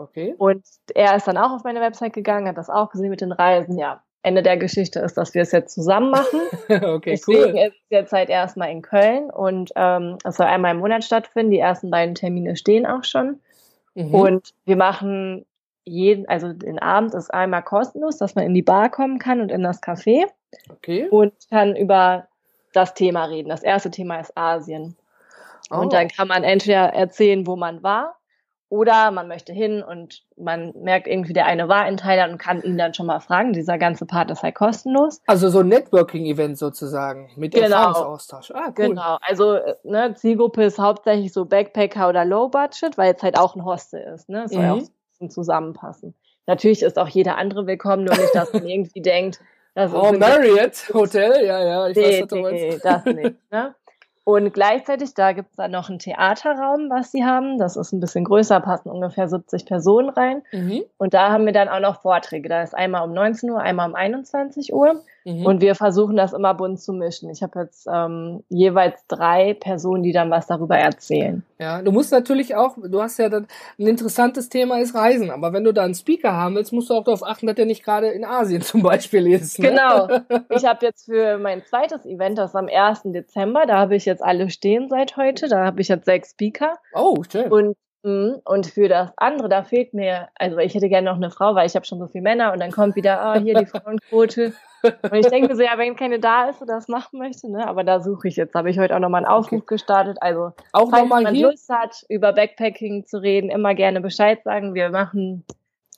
[0.00, 0.34] Okay.
[0.38, 3.32] Und er ist dann auch auf meine Website gegangen, hat das auch gesehen mit den
[3.32, 3.76] Reisen.
[3.76, 6.40] Ja, Ende der Geschichte ist, dass wir es jetzt zusammen machen.
[6.68, 7.66] okay, Deswegen cool.
[7.66, 11.50] ist es jetzt halt erstmal in Köln und ähm, es soll einmal im Monat stattfinden.
[11.50, 13.40] Die ersten beiden Termine stehen auch schon.
[13.94, 14.14] Mhm.
[14.14, 15.44] Und wir machen
[15.84, 19.52] jeden, also den Abend ist einmal kostenlos, dass man in die Bar kommen kann und
[19.52, 20.24] in das Café.
[20.70, 21.08] Okay.
[21.10, 22.26] Und kann über
[22.72, 23.50] das Thema reden.
[23.50, 24.96] Das erste Thema ist Asien.
[25.70, 25.76] Oh.
[25.76, 28.19] Und dann kann man entweder erzählen, wo man war
[28.70, 32.62] oder man möchte hin und man merkt irgendwie, der eine war in Thailand und kann
[32.62, 33.52] ihn dann schon mal fragen.
[33.52, 35.20] Dieser ganze Part ist halt kostenlos.
[35.26, 37.64] Also so ein Networking-Event sozusagen mit genau.
[37.66, 38.52] Erfahrungsaustausch.
[38.52, 38.72] Ah, cool.
[38.88, 39.18] Genau.
[39.22, 43.64] Also ne, Zielgruppe ist hauptsächlich so Backpacker oder Low Budget, weil jetzt halt auch ein
[43.64, 44.28] Hostel ist.
[44.28, 44.48] Ne?
[44.48, 44.70] Soll mhm.
[44.70, 44.82] auch
[45.20, 46.14] ein zusammenpassen.
[46.46, 49.40] Natürlich ist auch jeder andere willkommen, nur nicht, dass man irgendwie denkt,
[49.74, 52.84] das oh, Marriott Hotel, ja, ja, ich nee, weiß, was du nee, meinst.
[52.84, 53.36] das nicht.
[53.50, 53.74] Ne?
[54.24, 57.58] Und gleichzeitig, da gibt es dann noch einen Theaterraum, was sie haben.
[57.58, 60.42] Das ist ein bisschen größer, passen ungefähr 70 Personen rein.
[60.52, 60.82] Mhm.
[60.98, 62.48] Und da haben wir dann auch noch Vorträge.
[62.48, 65.02] Da ist einmal um 19 Uhr, einmal um 21 Uhr.
[65.24, 65.44] Mhm.
[65.44, 67.30] Und wir versuchen das immer bunt zu mischen.
[67.30, 71.42] Ich habe jetzt ähm, jeweils drei Personen, die dann was darüber erzählen.
[71.58, 73.46] Ja, du musst natürlich auch, du hast ja dann,
[73.78, 76.94] ein interessantes Thema ist Reisen, aber wenn du da einen Speaker haben willst, musst du
[76.94, 79.58] auch darauf achten, dass der nicht gerade in Asien zum Beispiel ist.
[79.58, 79.70] Ne?
[79.70, 80.08] Genau.
[80.50, 83.02] Ich habe jetzt für mein zweites Event, das ist am 1.
[83.04, 86.74] Dezember, da habe ich jetzt alle stehen seit heute, da habe ich jetzt sechs Speaker.
[86.94, 87.50] Oh, schön.
[87.50, 87.76] Und.
[88.02, 91.66] Und für das andere, da fehlt mir, also ich hätte gerne noch eine Frau, weil
[91.66, 94.54] ich habe schon so viele Männer und dann kommt wieder, ah, oh, hier die Frauenquote.
[94.82, 97.84] und ich denke so, ja, wenn keine da ist oder das machen möchte, ne, aber
[97.84, 98.54] da suche ich jetzt.
[98.54, 99.74] Habe ich heute auch nochmal einen Aufruf okay.
[99.74, 100.16] gestartet.
[100.22, 101.48] Also, auch falls man hier?
[101.48, 104.74] Lust hat, über Backpacking zu reden, immer gerne Bescheid sagen.
[104.74, 105.44] Wir machen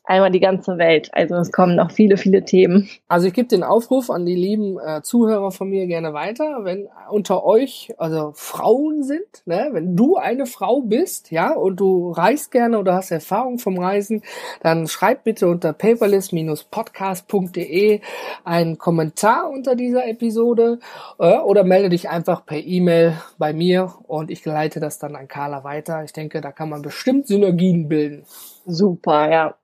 [0.04, 1.10] einmal die ganze Welt.
[1.12, 2.88] Also es kommen noch viele, viele Themen.
[3.06, 6.88] Also ich gebe den Aufruf an die lieben äh, Zuhörer von mir gerne weiter, wenn
[7.08, 12.50] unter euch also Frauen sind, ne, wenn du eine Frau bist, ja, und du reist
[12.50, 14.22] gerne oder hast Erfahrung vom Reisen,
[14.60, 18.00] dann schreib bitte unter paperless-podcast.de
[18.44, 20.78] einen Kommentar unter dieser Episode
[21.18, 25.28] äh, oder melde dich einfach per E-Mail bei mir und ich leite das dann an
[25.28, 26.02] Carla weiter.
[26.02, 28.24] Ich denke, da kann man bestimmt Synergien bilden.
[28.66, 29.54] Super, ja.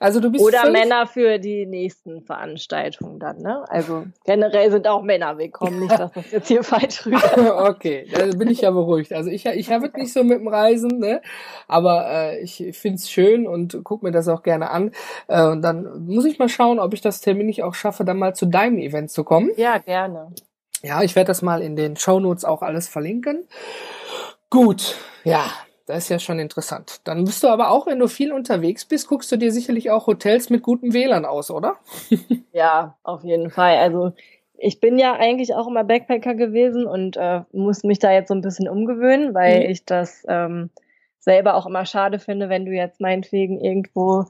[0.00, 3.64] Also du bist Oder Männer für die nächsten Veranstaltungen dann, ne?
[3.68, 7.68] Also generell sind auch Männer willkommen, nicht, dass das jetzt hier falsch rüber.
[7.68, 9.12] okay, da bin ich ja beruhigt.
[9.12, 11.22] Also ich, ich habe nicht so mit dem Reisen, ne?
[11.68, 14.92] Aber äh, ich find's schön und guck mir das auch gerne an.
[15.28, 18.18] Äh, und dann muss ich mal schauen, ob ich das Termin nicht auch schaffe, dann
[18.18, 19.50] mal zu deinem Event zu kommen.
[19.56, 20.32] Ja, gerne.
[20.82, 23.48] Ja, ich werde das mal in den Show Notes auch alles verlinken.
[24.50, 25.46] Gut, ja,
[25.86, 27.00] das ist ja schon interessant.
[27.04, 30.06] Dann bist du aber auch, wenn du viel unterwegs bist, guckst du dir sicherlich auch
[30.06, 31.76] Hotels mit gutem WLAN aus, oder?
[32.52, 33.76] ja, auf jeden Fall.
[33.76, 34.12] Also
[34.56, 38.34] ich bin ja eigentlich auch immer Backpacker gewesen und äh, muss mich da jetzt so
[38.34, 39.70] ein bisschen umgewöhnen, weil mhm.
[39.70, 40.70] ich das ähm,
[41.18, 44.24] selber auch immer schade finde, wenn du jetzt meinetwegen irgendwo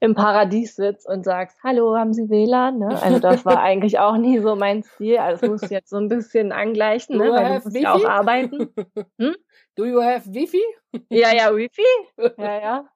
[0.00, 2.78] im Paradies sitzt und sagst, hallo, haben Sie WLAN?
[2.78, 3.02] Ne?
[3.02, 5.18] Also das war eigentlich auch nie so mein Stil.
[5.18, 7.30] Also das muss ich jetzt so ein bisschen angleichen, ne?
[7.30, 8.68] weil du musst ja auch arbeiten.
[9.18, 9.34] Hm?
[9.74, 10.62] Do you have Wifi?
[11.08, 11.82] Ja, ja, Wifi.
[12.38, 12.88] Ja, ja.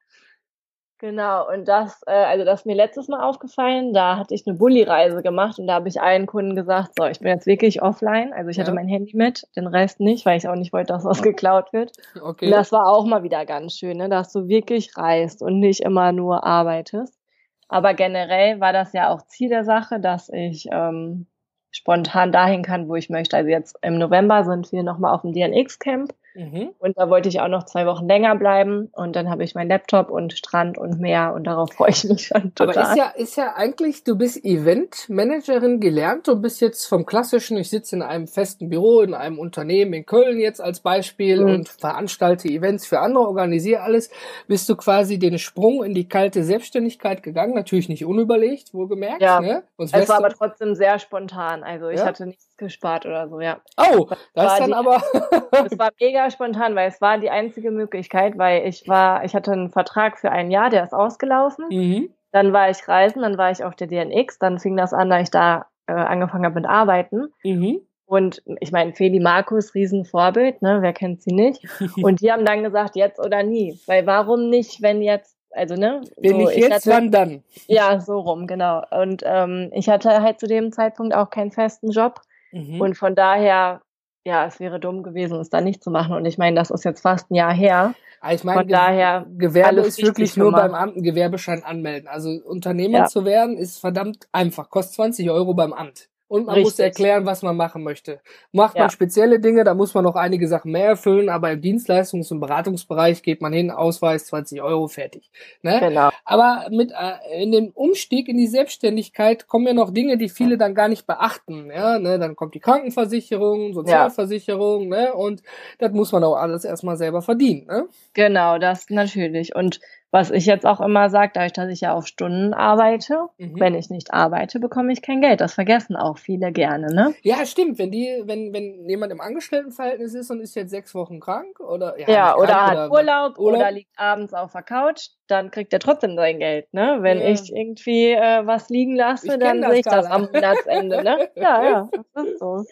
[1.02, 4.56] Genau, und das, äh, also das ist mir letztes Mal aufgefallen, da hatte ich eine
[4.56, 8.32] Bulli-Reise gemacht und da habe ich allen Kunden gesagt, so, ich bin jetzt wirklich offline,
[8.32, 8.62] also ich ja.
[8.62, 11.72] hatte mein Handy mit, den Rest nicht, weil ich auch nicht wollte, dass was geklaut
[11.72, 11.90] wird.
[12.22, 12.44] Okay.
[12.44, 15.80] Und das war auch mal wieder ganz schön, ne, dass du wirklich reist und nicht
[15.80, 17.18] immer nur arbeitest.
[17.66, 21.26] Aber generell war das ja auch Ziel der Sache, dass ich ähm,
[21.72, 23.36] spontan dahin kann, wo ich möchte.
[23.36, 26.70] Also jetzt im November sind wir nochmal auf dem DNX-Camp Mhm.
[26.78, 28.88] Und da wollte ich auch noch zwei Wochen länger bleiben.
[28.92, 32.26] Und dann habe ich meinen Laptop und Strand und Meer und darauf freue ich mich
[32.26, 32.78] schon total.
[32.78, 37.56] Aber ist ja, ist ja eigentlich, du bist Eventmanagerin gelernt und bist jetzt vom klassischen,
[37.56, 41.54] ich sitze in einem festen Büro, in einem Unternehmen in Köln jetzt als Beispiel mhm.
[41.54, 44.10] und veranstalte Events für andere, organisiere alles.
[44.48, 47.54] Bist du quasi den Sprung in die kalte Selbstständigkeit gegangen?
[47.54, 49.22] Natürlich nicht unüberlegt, wohlgemerkt.
[49.22, 49.62] Ja, ne?
[49.78, 51.62] es war aber trotzdem sehr spontan.
[51.62, 52.06] Also ich ja?
[52.06, 53.60] hatte nichts gespart oder so, ja.
[53.76, 55.02] Oh, das, das ist dann die, aber.
[55.50, 59.52] das war mega spontan, weil es war die einzige Möglichkeit, weil ich war, ich hatte
[59.52, 61.66] einen Vertrag für ein Jahr, der ist ausgelaufen.
[61.70, 62.10] Mhm.
[62.32, 65.20] Dann war ich reisen, dann war ich auf der DNX, dann fing das an, da
[65.20, 67.28] ich da äh, angefangen habe mit Arbeiten.
[67.44, 67.82] Mhm.
[68.12, 70.78] Und ich meine, Feli Markus, Riesenvorbild, ne?
[70.82, 71.64] Wer kennt sie nicht?
[72.02, 73.80] Und die haben dann gesagt, jetzt oder nie.
[73.86, 76.02] Weil warum nicht, wenn jetzt, also ne?
[76.18, 77.42] Wenn so, nicht jetzt, hatte, wann dann?
[77.68, 78.82] Ja, so rum, genau.
[78.90, 82.20] Und ähm, ich hatte halt zu dem Zeitpunkt auch keinen festen Job.
[82.52, 82.80] Mhm.
[82.80, 83.82] Und von daher,
[84.24, 86.14] ja, es wäre dumm gewesen, es dann nicht zu machen.
[86.14, 87.94] Und ich meine, das ist jetzt fast ein Jahr her.
[88.20, 92.08] Ah, ich meine, von daher Gewerbe ist wirklich nur beim Amt einen Gewerbeschein anmelden.
[92.08, 93.06] Also Unternehmer ja.
[93.06, 94.70] zu werden ist verdammt einfach.
[94.70, 96.64] Kostet 20 Euro beim Amt und man Richtig.
[96.64, 98.18] muss erklären, was man machen möchte.
[98.52, 98.84] Macht ja.
[98.84, 102.40] man spezielle Dinge, da muss man noch einige Sachen mehr erfüllen, aber im Dienstleistungs- und
[102.40, 105.30] Beratungsbereich geht man hin, Ausweis 20 Euro, fertig.
[105.60, 105.78] Ne?
[105.78, 106.08] Genau.
[106.24, 110.56] Aber mit äh, in dem Umstieg in die Selbstständigkeit kommen ja noch Dinge, die viele
[110.56, 111.70] dann gar nicht beachten.
[111.70, 112.18] Ja, ne?
[112.18, 115.02] Dann kommt die Krankenversicherung, Sozialversicherung, ja.
[115.02, 115.12] ne?
[115.12, 115.42] Und
[115.80, 117.66] das muss man auch alles erstmal selber verdienen.
[117.66, 117.88] Ne?
[118.14, 119.54] Genau, das natürlich.
[119.54, 119.80] Und
[120.12, 123.58] was ich jetzt auch immer sage, dadurch, dass ich ja auf Stunden arbeite, mhm.
[123.58, 125.40] wenn ich nicht arbeite, bekomme ich kein Geld.
[125.40, 127.14] Das vergessen auch viele gerne, ne?
[127.22, 127.78] Ja, stimmt.
[127.78, 131.98] Wenn die, wenn, wenn jemand im Angestelltenverhältnis ist und ist jetzt sechs Wochen krank oder
[131.98, 135.72] ja, ja oder hat oder Urlaub, Urlaub, oder liegt abends auf der Couch, dann kriegt
[135.72, 136.98] er trotzdem sein Geld, ne?
[137.00, 137.28] Wenn ja.
[137.28, 141.30] ich irgendwie äh, was liegen lasse, dann sehe ich das am Monatsende, ne?
[141.36, 142.64] Ja, ja, das ist so.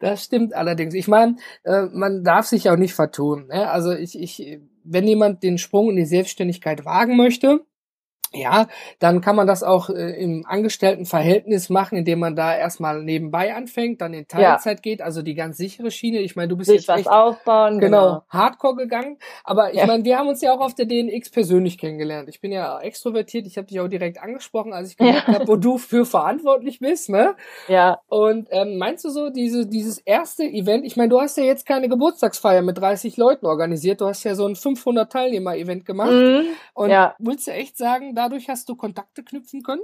[0.00, 0.94] Das stimmt allerdings.
[0.94, 3.46] Ich meine, äh, man darf sich auch nicht vertun.
[3.46, 3.70] Ne?
[3.70, 7.64] Also ich, ich wenn jemand den Sprung in die Selbstständigkeit wagen möchte,
[8.32, 8.66] ja,
[8.98, 14.00] dann kann man das auch äh, im Angestelltenverhältnis machen, indem man da erstmal nebenbei anfängt,
[14.00, 14.82] dann in Teilzeit ja.
[14.82, 16.18] geht, also die ganz sichere Schiene.
[16.20, 19.18] Ich meine, du bist Sich jetzt was echt, aufbauen, genau, genau, Hardcore gegangen.
[19.44, 19.86] Aber ich ja.
[19.86, 22.28] meine, wir haben uns ja auch auf der DNX persönlich kennengelernt.
[22.28, 25.34] Ich bin ja extrovertiert, ich habe dich auch direkt angesprochen, als ich gemerkt ja.
[25.34, 27.36] habe, wo du für verantwortlich bist, ne?
[27.68, 28.00] Ja.
[28.08, 31.66] Und ähm, meinst du so, diese, dieses erste Event, ich meine, du hast ja jetzt
[31.66, 36.10] keine Geburtstagsfeier mit 30 Leuten organisiert, du hast ja so ein 500 Teilnehmer-Event gemacht.
[36.10, 36.46] Mhm.
[36.74, 37.14] Und ja.
[37.18, 39.82] willst du echt sagen, dadurch hast du Kontakte knüpfen können?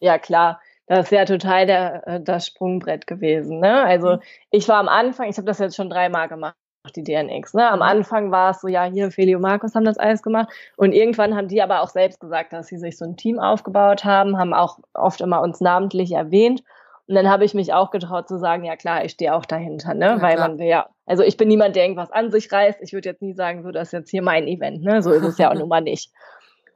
[0.00, 0.60] Ja, klar.
[0.86, 3.60] Das ist ja total der, äh, das Sprungbrett gewesen.
[3.60, 3.82] Ne?
[3.82, 4.20] Also mhm.
[4.50, 6.56] ich war am Anfang, ich habe das jetzt schon dreimal gemacht,
[6.94, 7.54] die DNX.
[7.54, 7.68] Ne?
[7.70, 7.82] Am mhm.
[7.82, 10.48] Anfang war es so, ja, hier, Feli und Markus haben das alles gemacht.
[10.76, 14.04] Und irgendwann haben die aber auch selbst gesagt, dass sie sich so ein Team aufgebaut
[14.04, 16.62] haben, haben auch oft immer uns namentlich erwähnt.
[17.06, 19.92] Und dann habe ich mich auch getraut zu sagen, ja klar, ich stehe auch dahinter,
[19.92, 20.06] ne?
[20.06, 22.80] Ja, Weil man will ja, also ich bin niemand, der irgendwas an sich reißt.
[22.80, 25.02] Ich würde jetzt nie sagen, so, das ist jetzt hier mein Event, ne?
[25.02, 26.10] So ist es ja auch nun mal nicht.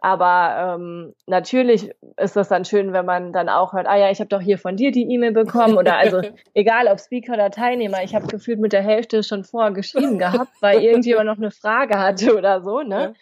[0.00, 4.20] Aber ähm, natürlich ist das dann schön, wenn man dann auch hört, ah ja, ich
[4.20, 6.20] habe doch hier von dir die E-Mail bekommen oder also
[6.54, 10.52] egal ob Speaker oder Teilnehmer, ich habe gefühlt mit der Hälfte schon vorher geschrieben gehabt,
[10.60, 13.02] weil irgendjemand noch eine Frage hatte oder so, ne?
[13.02, 13.12] Ja.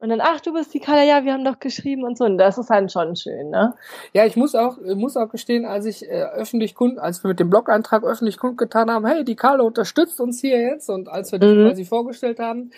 [0.00, 2.24] Und dann, ach, du bist die Carla, ja, wir haben doch geschrieben und so.
[2.24, 3.74] Und das ist halt schon schön, ne?
[4.14, 7.38] Ja, ich muss auch, muss auch gestehen, als ich äh, öffentlich kund, als wir mit
[7.38, 11.38] dem Blog-Eintrag öffentlich kundgetan haben, hey, die Carla unterstützt uns hier jetzt und als wir
[11.38, 11.68] die mhm.
[11.68, 12.70] quasi vorgestellt haben,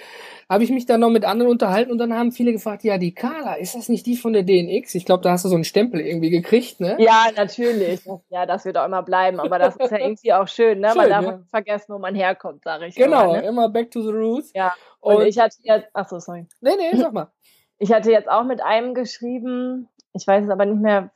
[0.48, 3.14] habe ich mich dann noch mit anderen unterhalten und dann haben viele gefragt, ja, die
[3.14, 4.94] Carla, ist das nicht die von der DNX?
[4.96, 6.96] Ich glaube, da hast du so einen Stempel irgendwie gekriegt, ne?
[6.98, 8.00] Ja, natürlich.
[8.30, 10.88] Ja, das wird auch immer bleiben, aber das ist ja irgendwie auch schön, ne?
[10.88, 11.40] Schön, man darf ja.
[11.50, 12.96] vergessen, wo man herkommt, sage ich.
[12.96, 13.46] Genau, immer, ne?
[13.46, 14.50] immer back to the roots.
[14.54, 14.74] Ja.
[15.03, 16.47] Und, und ich hatte jetzt, ach so, sorry.
[16.61, 17.31] Nee, nee, sag mal.
[17.79, 21.11] Ich hatte jetzt auch mit einem geschrieben, ich weiß es aber nicht mehr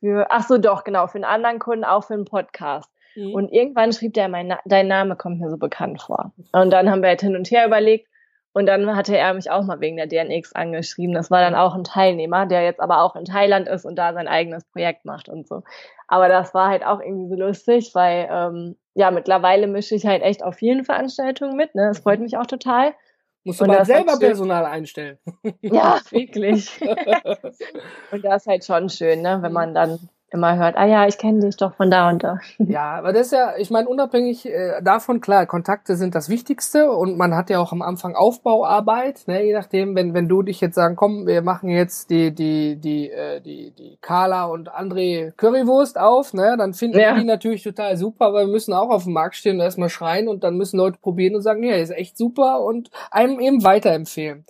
[0.00, 2.90] für, ach so, doch, genau, für einen anderen Kunden, auch für einen Podcast.
[3.14, 3.32] Mhm.
[3.32, 6.32] Und irgendwann schrieb der, mein, dein Name kommt mir so bekannt vor.
[6.50, 8.08] Und dann haben wir halt hin und her überlegt.
[8.52, 11.14] Und dann hatte er mich auch mal wegen der DNX angeschrieben.
[11.14, 14.12] Das war dann auch ein Teilnehmer, der jetzt aber auch in Thailand ist und da
[14.12, 15.62] sein eigenes Projekt macht und so.
[16.08, 20.22] Aber das war halt auch irgendwie so lustig, weil ähm, ja, mittlerweile mische ich halt
[20.22, 21.76] echt auf vielen Veranstaltungen mit.
[21.76, 21.86] Ne?
[21.86, 22.94] Das freut mich auch total.
[23.44, 25.18] Musst du mal selber Personal einstellen.
[25.62, 26.80] Ja, wirklich.
[28.10, 29.98] und das ist halt schon schön, ne, wenn man dann
[30.32, 32.38] immer hört, ah ja, ich kenne dich doch von da und da.
[32.58, 36.92] Ja, aber das ist ja, ich meine, unabhängig äh, davon, klar, Kontakte sind das Wichtigste
[36.92, 40.60] und man hat ja auch am Anfang Aufbauarbeit, ne, je nachdem, wenn, wenn du dich
[40.60, 45.32] jetzt sagen, komm, wir machen jetzt die, die, die, äh, die, die Carla und André
[45.36, 47.14] Currywurst auf, ne, dann finden ja.
[47.14, 50.28] die natürlich total super, aber wir müssen auch auf dem Markt stehen und erstmal schreien
[50.28, 54.44] und dann müssen Leute probieren und sagen, ja, ist echt super und einem eben weiterempfehlen.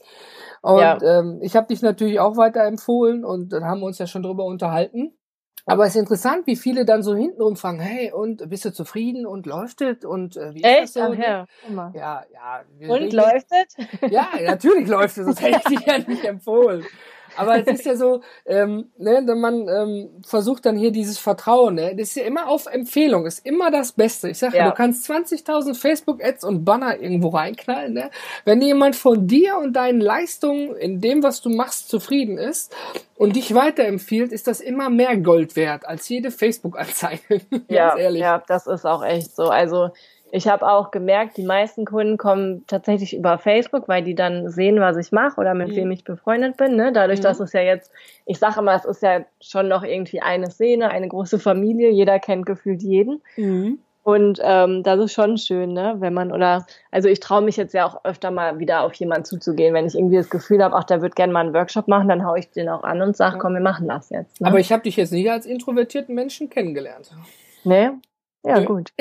[0.63, 0.99] Und ja.
[1.03, 4.45] ähm, ich habe dich natürlich auch weiterempfohlen und dann haben wir uns ja schon drüber
[4.45, 5.15] unterhalten.
[5.67, 9.27] Aber es ist interessant, wie viele dann so hintenrum fragen, hey, und bist du zufrieden
[9.27, 10.05] und läuft es?
[10.05, 10.85] Und äh, wie Echt?
[10.85, 11.13] ist das so?
[11.13, 11.93] Ach, ja, immer.
[11.95, 12.65] ja, ja.
[12.89, 14.11] Und reden- läuft es?
[14.11, 16.85] Ja, natürlich läuft es, das hätte ich dir ja nicht empfohlen.
[17.41, 21.75] Aber es ist ja so, ähm, ne, wenn man ähm, versucht dann hier dieses Vertrauen,
[21.75, 24.29] ne, das ist ja immer auf Empfehlung, ist immer das Beste.
[24.31, 24.69] Ich sage ja.
[24.69, 28.11] Du kannst 20.000 Facebook-Ads und Banner irgendwo reinknallen, ne?
[28.45, 32.75] Wenn jemand von dir und deinen Leistungen in dem, was du machst, zufrieden ist
[33.17, 37.21] und dich weiterempfiehlt, ist das immer mehr Gold wert als jede Facebook-Anzeige.
[37.69, 38.23] Ja, ehrlich.
[38.23, 39.45] ja, das ist auch echt so.
[39.45, 39.91] Also
[40.33, 44.81] ich habe auch gemerkt, die meisten Kunden kommen tatsächlich über Facebook, weil die dann sehen,
[44.81, 45.77] was ich mache oder mit Mhm.
[45.77, 46.77] wem ich befreundet bin.
[46.77, 46.93] Ne?
[46.93, 47.25] Dadurch, Mhm.
[47.25, 47.91] dass es ja jetzt,
[48.27, 52.19] ich sage immer, es ist ja schon noch irgendwie eine Szene, eine große Familie, jeder
[52.19, 53.23] kennt gefühlt jeden.
[53.37, 53.79] Mhm.
[54.03, 55.97] Und ähm, das ist schon schön, ne?
[55.99, 59.27] wenn man oder also ich traue mich jetzt ja auch öfter mal wieder auf jemanden
[59.27, 62.09] zuzugehen, wenn ich irgendwie das Gefühl habe, ach, der wird gerne mal einen Workshop machen,
[62.09, 63.39] dann hau ich den auch an und sag, Ja.
[63.39, 64.41] komm, wir machen das jetzt.
[64.41, 64.47] Ne?
[64.49, 67.11] Aber ich habe dich jetzt nicht als introvertierten Menschen kennengelernt.
[67.63, 68.01] ne?
[68.43, 68.67] Ja, Nö.
[68.67, 68.93] gut.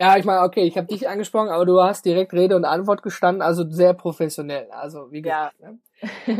[0.00, 3.02] Ja, ich meine, okay, ich habe dich angesprochen, aber du hast direkt Rede und Antwort
[3.02, 4.68] gestanden, also sehr professionell.
[4.70, 5.60] Also wie gesagt.
[5.60, 5.78] Ne?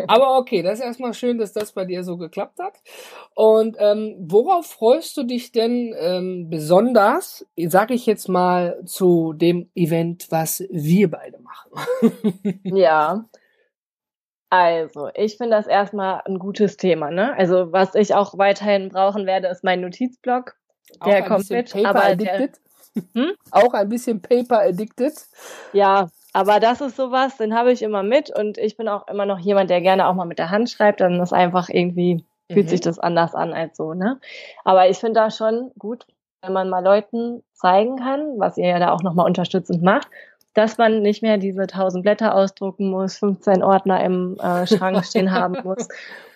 [0.09, 2.75] Aber okay, das ist erstmal schön, dass das bei dir so geklappt hat.
[3.35, 9.71] Und ähm, worauf freust du dich denn ähm, besonders, sage ich jetzt mal, zu dem
[9.75, 12.61] Event, was wir beide machen?
[12.65, 13.25] Ja.
[14.53, 17.37] Also, ich finde das erstmal ein gutes Thema, ne?
[17.37, 20.57] Also, was ich auch weiterhin brauchen werde, ist mein Notizblock.
[21.05, 22.61] Der kommt mit, aber der- addicted.
[23.15, 23.33] Hm?
[23.53, 25.13] Auch ein bisschen Paper addicted.
[25.73, 29.27] Ja, aber das ist sowas, den habe ich immer mit und ich bin auch immer
[29.27, 32.67] noch jemand, der gerne auch mal mit der Hand schreibt, dann ist einfach irgendwie, fühlt
[32.67, 32.71] Mhm.
[32.71, 34.19] sich das anders an als so, ne?
[34.65, 36.05] Aber ich finde da schon gut,
[36.43, 40.09] wenn man mal Leuten zeigen kann, was ihr ja da auch nochmal unterstützend macht,
[40.55, 45.31] dass man nicht mehr diese 1000 Blätter ausdrucken muss, 15 Ordner im äh, Schrank stehen
[45.33, 45.87] haben muss.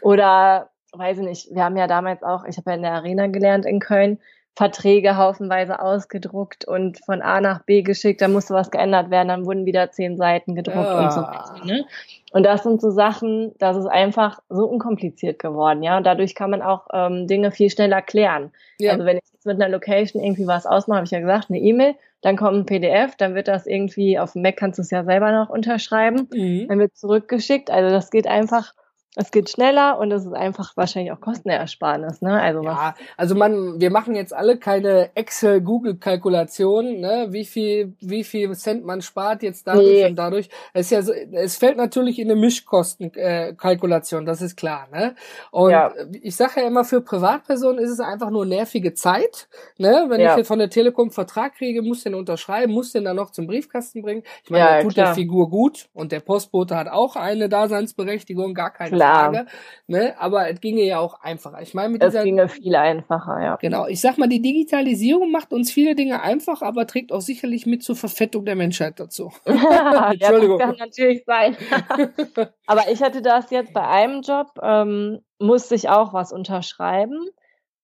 [0.03, 3.27] Oder, weiß ich nicht, wir haben ja damals auch, ich habe ja in der Arena
[3.27, 4.21] gelernt in Köln,
[4.57, 9.47] Verträge haufenweise ausgedruckt und von A nach B geschickt, da musste was geändert werden, dann
[9.47, 11.55] wurden wieder zehn Seiten gedruckt und so Ah.
[11.55, 11.65] weiter.
[11.67, 11.85] Ne?
[12.33, 15.97] Und das sind so Sachen, das ist einfach so unkompliziert geworden, ja.
[15.97, 18.53] Und dadurch kann man auch ähm, Dinge viel schneller klären.
[18.79, 18.93] Ja.
[18.93, 21.59] Also wenn ich jetzt mit einer Location irgendwie was ausmache, habe ich ja gesagt, eine
[21.59, 24.91] E-Mail, dann kommt ein PDF, dann wird das irgendwie, auf dem Mac kannst du es
[24.91, 26.69] ja selber noch unterschreiben, Mhm.
[26.69, 27.71] dann wird zurückgeschickt.
[27.71, 28.73] Also das geht einfach,
[29.17, 32.41] es geht schneller und es ist einfach wahrscheinlich auch Kostenersparnis, ne?
[32.41, 38.25] Also was Ja, also man, wir machen jetzt alle keine Excel-Google-Kalkulation, ne, wie viel, wie
[38.25, 40.07] viel Cent man spart jetzt dadurch Nee.
[40.07, 40.49] und dadurch.
[40.73, 45.15] Es ist ja so, es fällt natürlich in eine Mischkosten-Kalkulation, das ist klar, ne.
[45.51, 45.93] Und Ja.
[46.23, 49.49] ich sage ja immer, für Privatpersonen ist es einfach nur nervige Zeit,
[49.79, 50.07] ne.
[50.09, 50.33] Wenn Ja.
[50.33, 53.47] ich jetzt von der Telekom Vertrag kriege, muss den unterschreiben, muss den dann noch zum
[53.47, 54.23] Briefkasten bringen.
[54.43, 55.07] Ich meine, Ja, der tut klar.
[55.07, 59.04] der Figur gut und der Postbote hat auch eine Daseinsberechtigung, gar keine Klar.
[59.05, 59.47] Frage,
[59.87, 60.15] ne.
[60.19, 61.63] Aber es ginge ja auch einfacher.
[61.63, 63.57] Ich meine, mit es dieser ginge viel einfacher, ja.
[63.57, 67.67] Genau, ich sag mal, die Digitalisierung macht uns viele Dinge einfach, aber trägt auch sicherlich
[67.67, 69.33] mit zur Verfettung der Menschheit dazu.
[69.47, 70.59] ja, Entschuldigung.
[70.59, 71.57] das kann natürlich sein.
[72.67, 77.19] Aber ich hatte das jetzt bei einem Job, ähm, musste ich auch was unterschreiben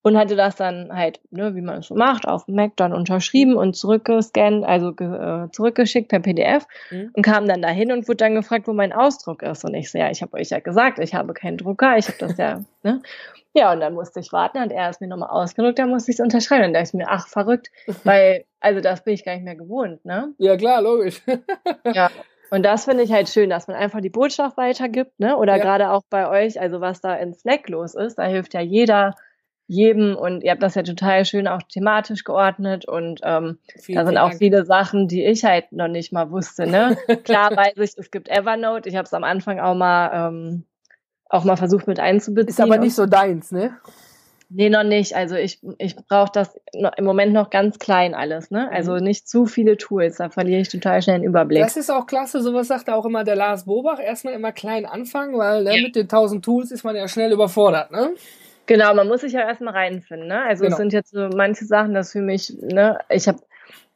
[0.03, 2.93] und hatte das dann halt, ne, wie man es so macht, auf dem Mac dann
[2.93, 7.11] unterschrieben und zurückgescannt, also äh, zurückgeschickt per PDF Mhm.
[7.13, 9.65] und kam dann dahin und wurde dann gefragt, wo mein Ausdruck ist.
[9.65, 12.19] Und ich so, ja, ich habe euch ja gesagt, ich habe keinen Drucker, ich habe
[12.19, 13.03] das ja, ne?
[13.53, 16.19] Ja, und dann musste ich warten und er ist mir nochmal ausgedruckt, dann musste ich
[16.19, 16.63] es unterschreiben.
[16.63, 17.69] Dann dachte ich mir, ach, verrückt,
[18.05, 20.33] weil, also das bin ich gar nicht mehr gewohnt, ne?
[20.39, 21.21] Ja, klar, logisch.
[21.95, 22.11] Ja.
[22.53, 25.37] Und das finde ich halt schön, dass man einfach die Botschaft weitergibt, ne?
[25.37, 25.63] Oder Ja.
[25.63, 29.15] gerade auch bei euch, also was da in Slack los ist, da hilft ja jeder
[29.71, 34.05] jedem und ihr habt das ja total schön auch thematisch geordnet und ähm, Vielen, da
[34.05, 34.39] sind auch Dank.
[34.39, 36.97] viele Sachen, die ich halt noch nicht mal wusste, ne?
[37.25, 40.65] Klar weiß ich, es gibt Evernote, ich habe es am Anfang auch mal ähm,
[41.29, 42.49] auch mal versucht mit einzubeziehen.
[42.49, 43.77] Ist aber nicht so deins, ne?
[44.53, 45.15] Nee, noch nicht.
[45.15, 48.69] Also ich, ich brauche das im Moment noch ganz klein alles, ne?
[48.73, 49.05] Also Mhm.
[49.05, 51.63] nicht zu viele Tools, da verliere ich total schnell den Überblick.
[51.63, 54.01] Das ist auch klasse, sowas sagt auch immer der Lars Bobach.
[54.01, 57.93] Erstmal immer klein anfangen, weil ne, mit den tausend Tools ist man ja schnell überfordert,
[57.93, 58.11] ne?
[58.71, 60.45] Genau, man muss sich ja erstmal reinfinden, ne?
[60.45, 60.75] Also Genau.
[60.75, 63.41] es sind jetzt so manche Sachen, das für mich, ne, ich habe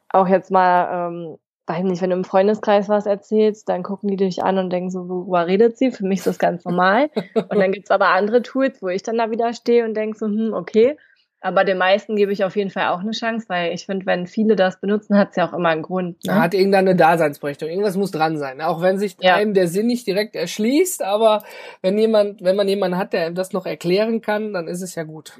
[0.09, 4.17] auch jetzt mal, ähm, weiß nicht, wenn du im Freundeskreis was erzählst, dann gucken die
[4.17, 5.91] dich an und denken so, worüber redet sie?
[5.91, 7.09] Für mich ist das ganz normal.
[7.35, 10.25] und dann gibt's aber andere Tools, wo ich dann da wieder stehe und denke so,
[10.25, 10.97] hm, okay.
[11.45, 14.25] Aber den meisten gebe ich auf jeden Fall auch eine Chance, weil ich finde, wenn
[14.25, 16.25] viele das benutzen, hat's ja auch immer einen Grund.
[16.25, 16.33] Ne?
[16.41, 17.71] Hat irgendeine Daseinsberechtigung.
[17.71, 18.57] Irgendwas muss dran sein.
[18.57, 18.67] ne?
[18.67, 19.35] Auch wenn sich Ja.
[19.35, 21.43] einem der Sinn nicht direkt erschließt, aber
[21.83, 24.95] wenn jemand, wenn man jemanden hat, der einem das noch erklären kann, dann ist es
[24.95, 25.33] ja gut.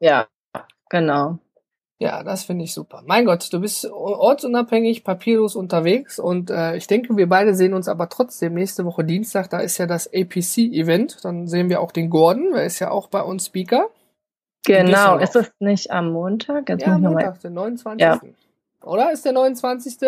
[0.00, 0.26] Ja,
[0.90, 1.38] genau.
[1.98, 3.02] Ja, das finde ich super.
[3.06, 7.88] Mein Gott, du bist ortsunabhängig, papierlos unterwegs und äh, ich denke, wir beide sehen uns
[7.88, 9.48] aber trotzdem nächste Woche Dienstag.
[9.48, 11.24] Da ist ja das APC-Event.
[11.24, 13.88] Dann sehen wir auch den Gordon, der ist ja auch bei uns Speaker.
[14.64, 16.68] Genau, ist es nicht am Montag?
[16.68, 18.00] Jetzt ja, Montag, den 29.
[18.00, 18.20] Ja.
[18.82, 19.98] Oder ist der 29.?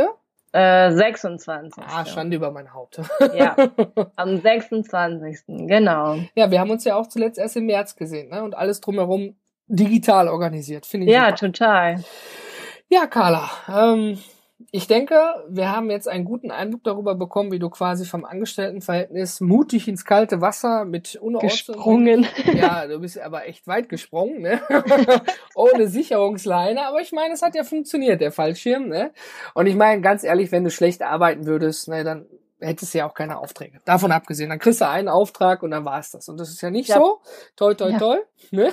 [0.52, 1.82] Äh, 26.
[1.84, 3.00] Ah, Schande über mein Haupt.
[3.34, 3.56] ja,
[4.16, 5.44] am 26.
[5.48, 6.18] Genau.
[6.36, 8.44] Ja, wir haben uns ja auch zuletzt erst im März gesehen, ne?
[8.44, 9.34] Und alles drumherum
[9.66, 11.12] digital organisiert, finde ich.
[11.12, 11.36] Ja, super.
[11.52, 12.04] total.
[12.88, 14.18] Ja, Carla, ähm,
[14.70, 15.16] ich denke,
[15.48, 20.04] wir haben jetzt einen guten Eindruck darüber bekommen, wie du quasi vom Angestelltenverhältnis mutig ins
[20.04, 21.18] kalte Wasser mit.
[21.40, 22.26] Gesprungen.
[22.54, 24.60] Ja, du bist aber echt weit gesprungen, ne?
[25.54, 26.86] Ohne Sicherungsleine.
[26.86, 29.12] Aber ich meine, es hat ja funktioniert, der Fallschirm, ne?
[29.54, 32.26] Und ich meine, ganz ehrlich, wenn du schlecht arbeiten würdest, ne, dann
[32.64, 33.80] hättest du ja auch keine Aufträge.
[33.84, 36.28] Davon abgesehen, dann kriegst du einen Auftrag und dann war es das.
[36.28, 36.96] Und das ist ja nicht ja.
[36.96, 37.20] so.
[37.56, 37.98] Toi, toi, ja.
[37.98, 38.18] toi.
[38.50, 38.72] Ne?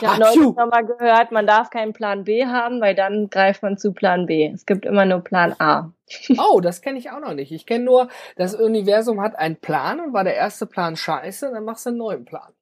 [0.00, 3.78] Ich habe neulich nochmal gehört, man darf keinen Plan B haben, weil dann greift man
[3.78, 4.50] zu Plan B.
[4.52, 5.92] Es gibt immer nur Plan A.
[6.38, 7.52] Oh, das kenne ich auch noch nicht.
[7.52, 11.64] Ich kenne nur, das Universum hat einen Plan und war der erste Plan scheiße, dann
[11.64, 12.54] machst du einen neuen Plan.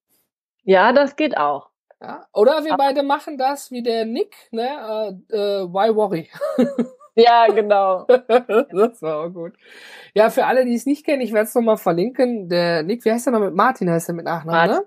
[0.65, 1.71] Ja, das geht auch.
[2.01, 2.27] Ja?
[2.33, 5.21] Oder wir beide machen das wie der Nick, ne?
[5.33, 6.29] Uh, uh, why worry?
[7.17, 8.05] Ja, genau.
[8.07, 9.55] das war auch gut.
[10.15, 12.49] Ja, für alle, die es nicht kennen, ich werde es nochmal verlinken.
[12.49, 14.87] Der Nick, wie heißt der noch mit Martin, heißt er mit Nachnamen, ne?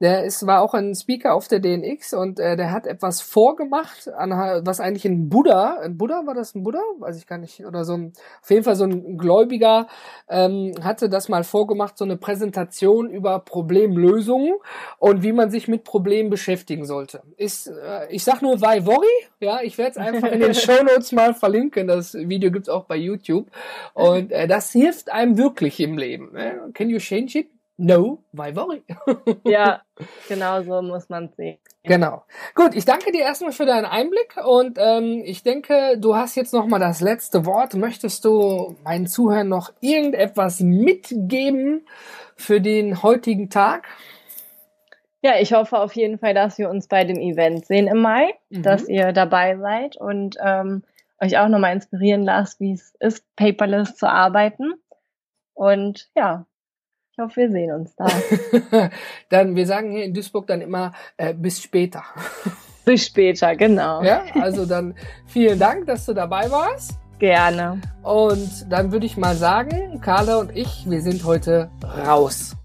[0.00, 4.08] Der ist, war auch ein Speaker auf der DNX und äh, der hat etwas vorgemacht,
[4.08, 4.30] an,
[4.64, 6.80] was eigentlich ein Buddha, ein Buddha, war das ein Buddha?
[6.98, 7.66] Weiß ich gar nicht.
[7.66, 9.88] Oder so ein, auf jeden Fall so ein Gläubiger
[10.28, 14.54] ähm, hatte das mal vorgemacht, so eine Präsentation über Problemlösungen
[14.98, 17.22] und wie man sich mit Problemen beschäftigen sollte.
[17.36, 19.06] Ist, äh, ich sag nur why worry,
[19.40, 21.86] ja, ich werde es einfach in den Show Notes mal verlinken.
[21.86, 23.48] Das Video gibt's auch bei YouTube.
[23.92, 26.32] Und äh, das hilft einem wirklich im Leben.
[26.32, 26.70] Ne?
[26.72, 27.59] Can you change it?
[27.82, 28.82] No, why worry?
[29.44, 29.80] ja,
[30.28, 31.56] genau so muss man sehen.
[31.82, 32.24] Genau.
[32.54, 36.52] Gut, ich danke dir erstmal für deinen Einblick und ähm, ich denke, du hast jetzt
[36.52, 37.72] noch mal das letzte Wort.
[37.72, 41.86] Möchtest du meinen Zuhörern noch irgendetwas mitgeben
[42.36, 43.88] für den heutigen Tag?
[45.22, 48.34] Ja, ich hoffe auf jeden Fall, dass wir uns bei dem Event sehen im Mai,
[48.50, 48.62] mhm.
[48.62, 50.82] dass ihr dabei seid und ähm,
[51.18, 54.74] euch auch nochmal inspirieren lasst, wie es ist, paperless zu arbeiten.
[55.54, 56.44] Und ja,
[57.20, 58.06] ich hoffe, wir sehen uns da.
[59.28, 62.02] dann, wir sagen hier in Duisburg dann immer äh, bis später.
[62.84, 64.02] bis später, genau.
[64.02, 64.94] Ja, also dann
[65.26, 66.94] vielen Dank, dass du dabei warst.
[67.18, 67.80] Gerne.
[68.02, 71.70] Und dann würde ich mal sagen, Carla und ich, wir sind heute
[72.06, 72.56] raus.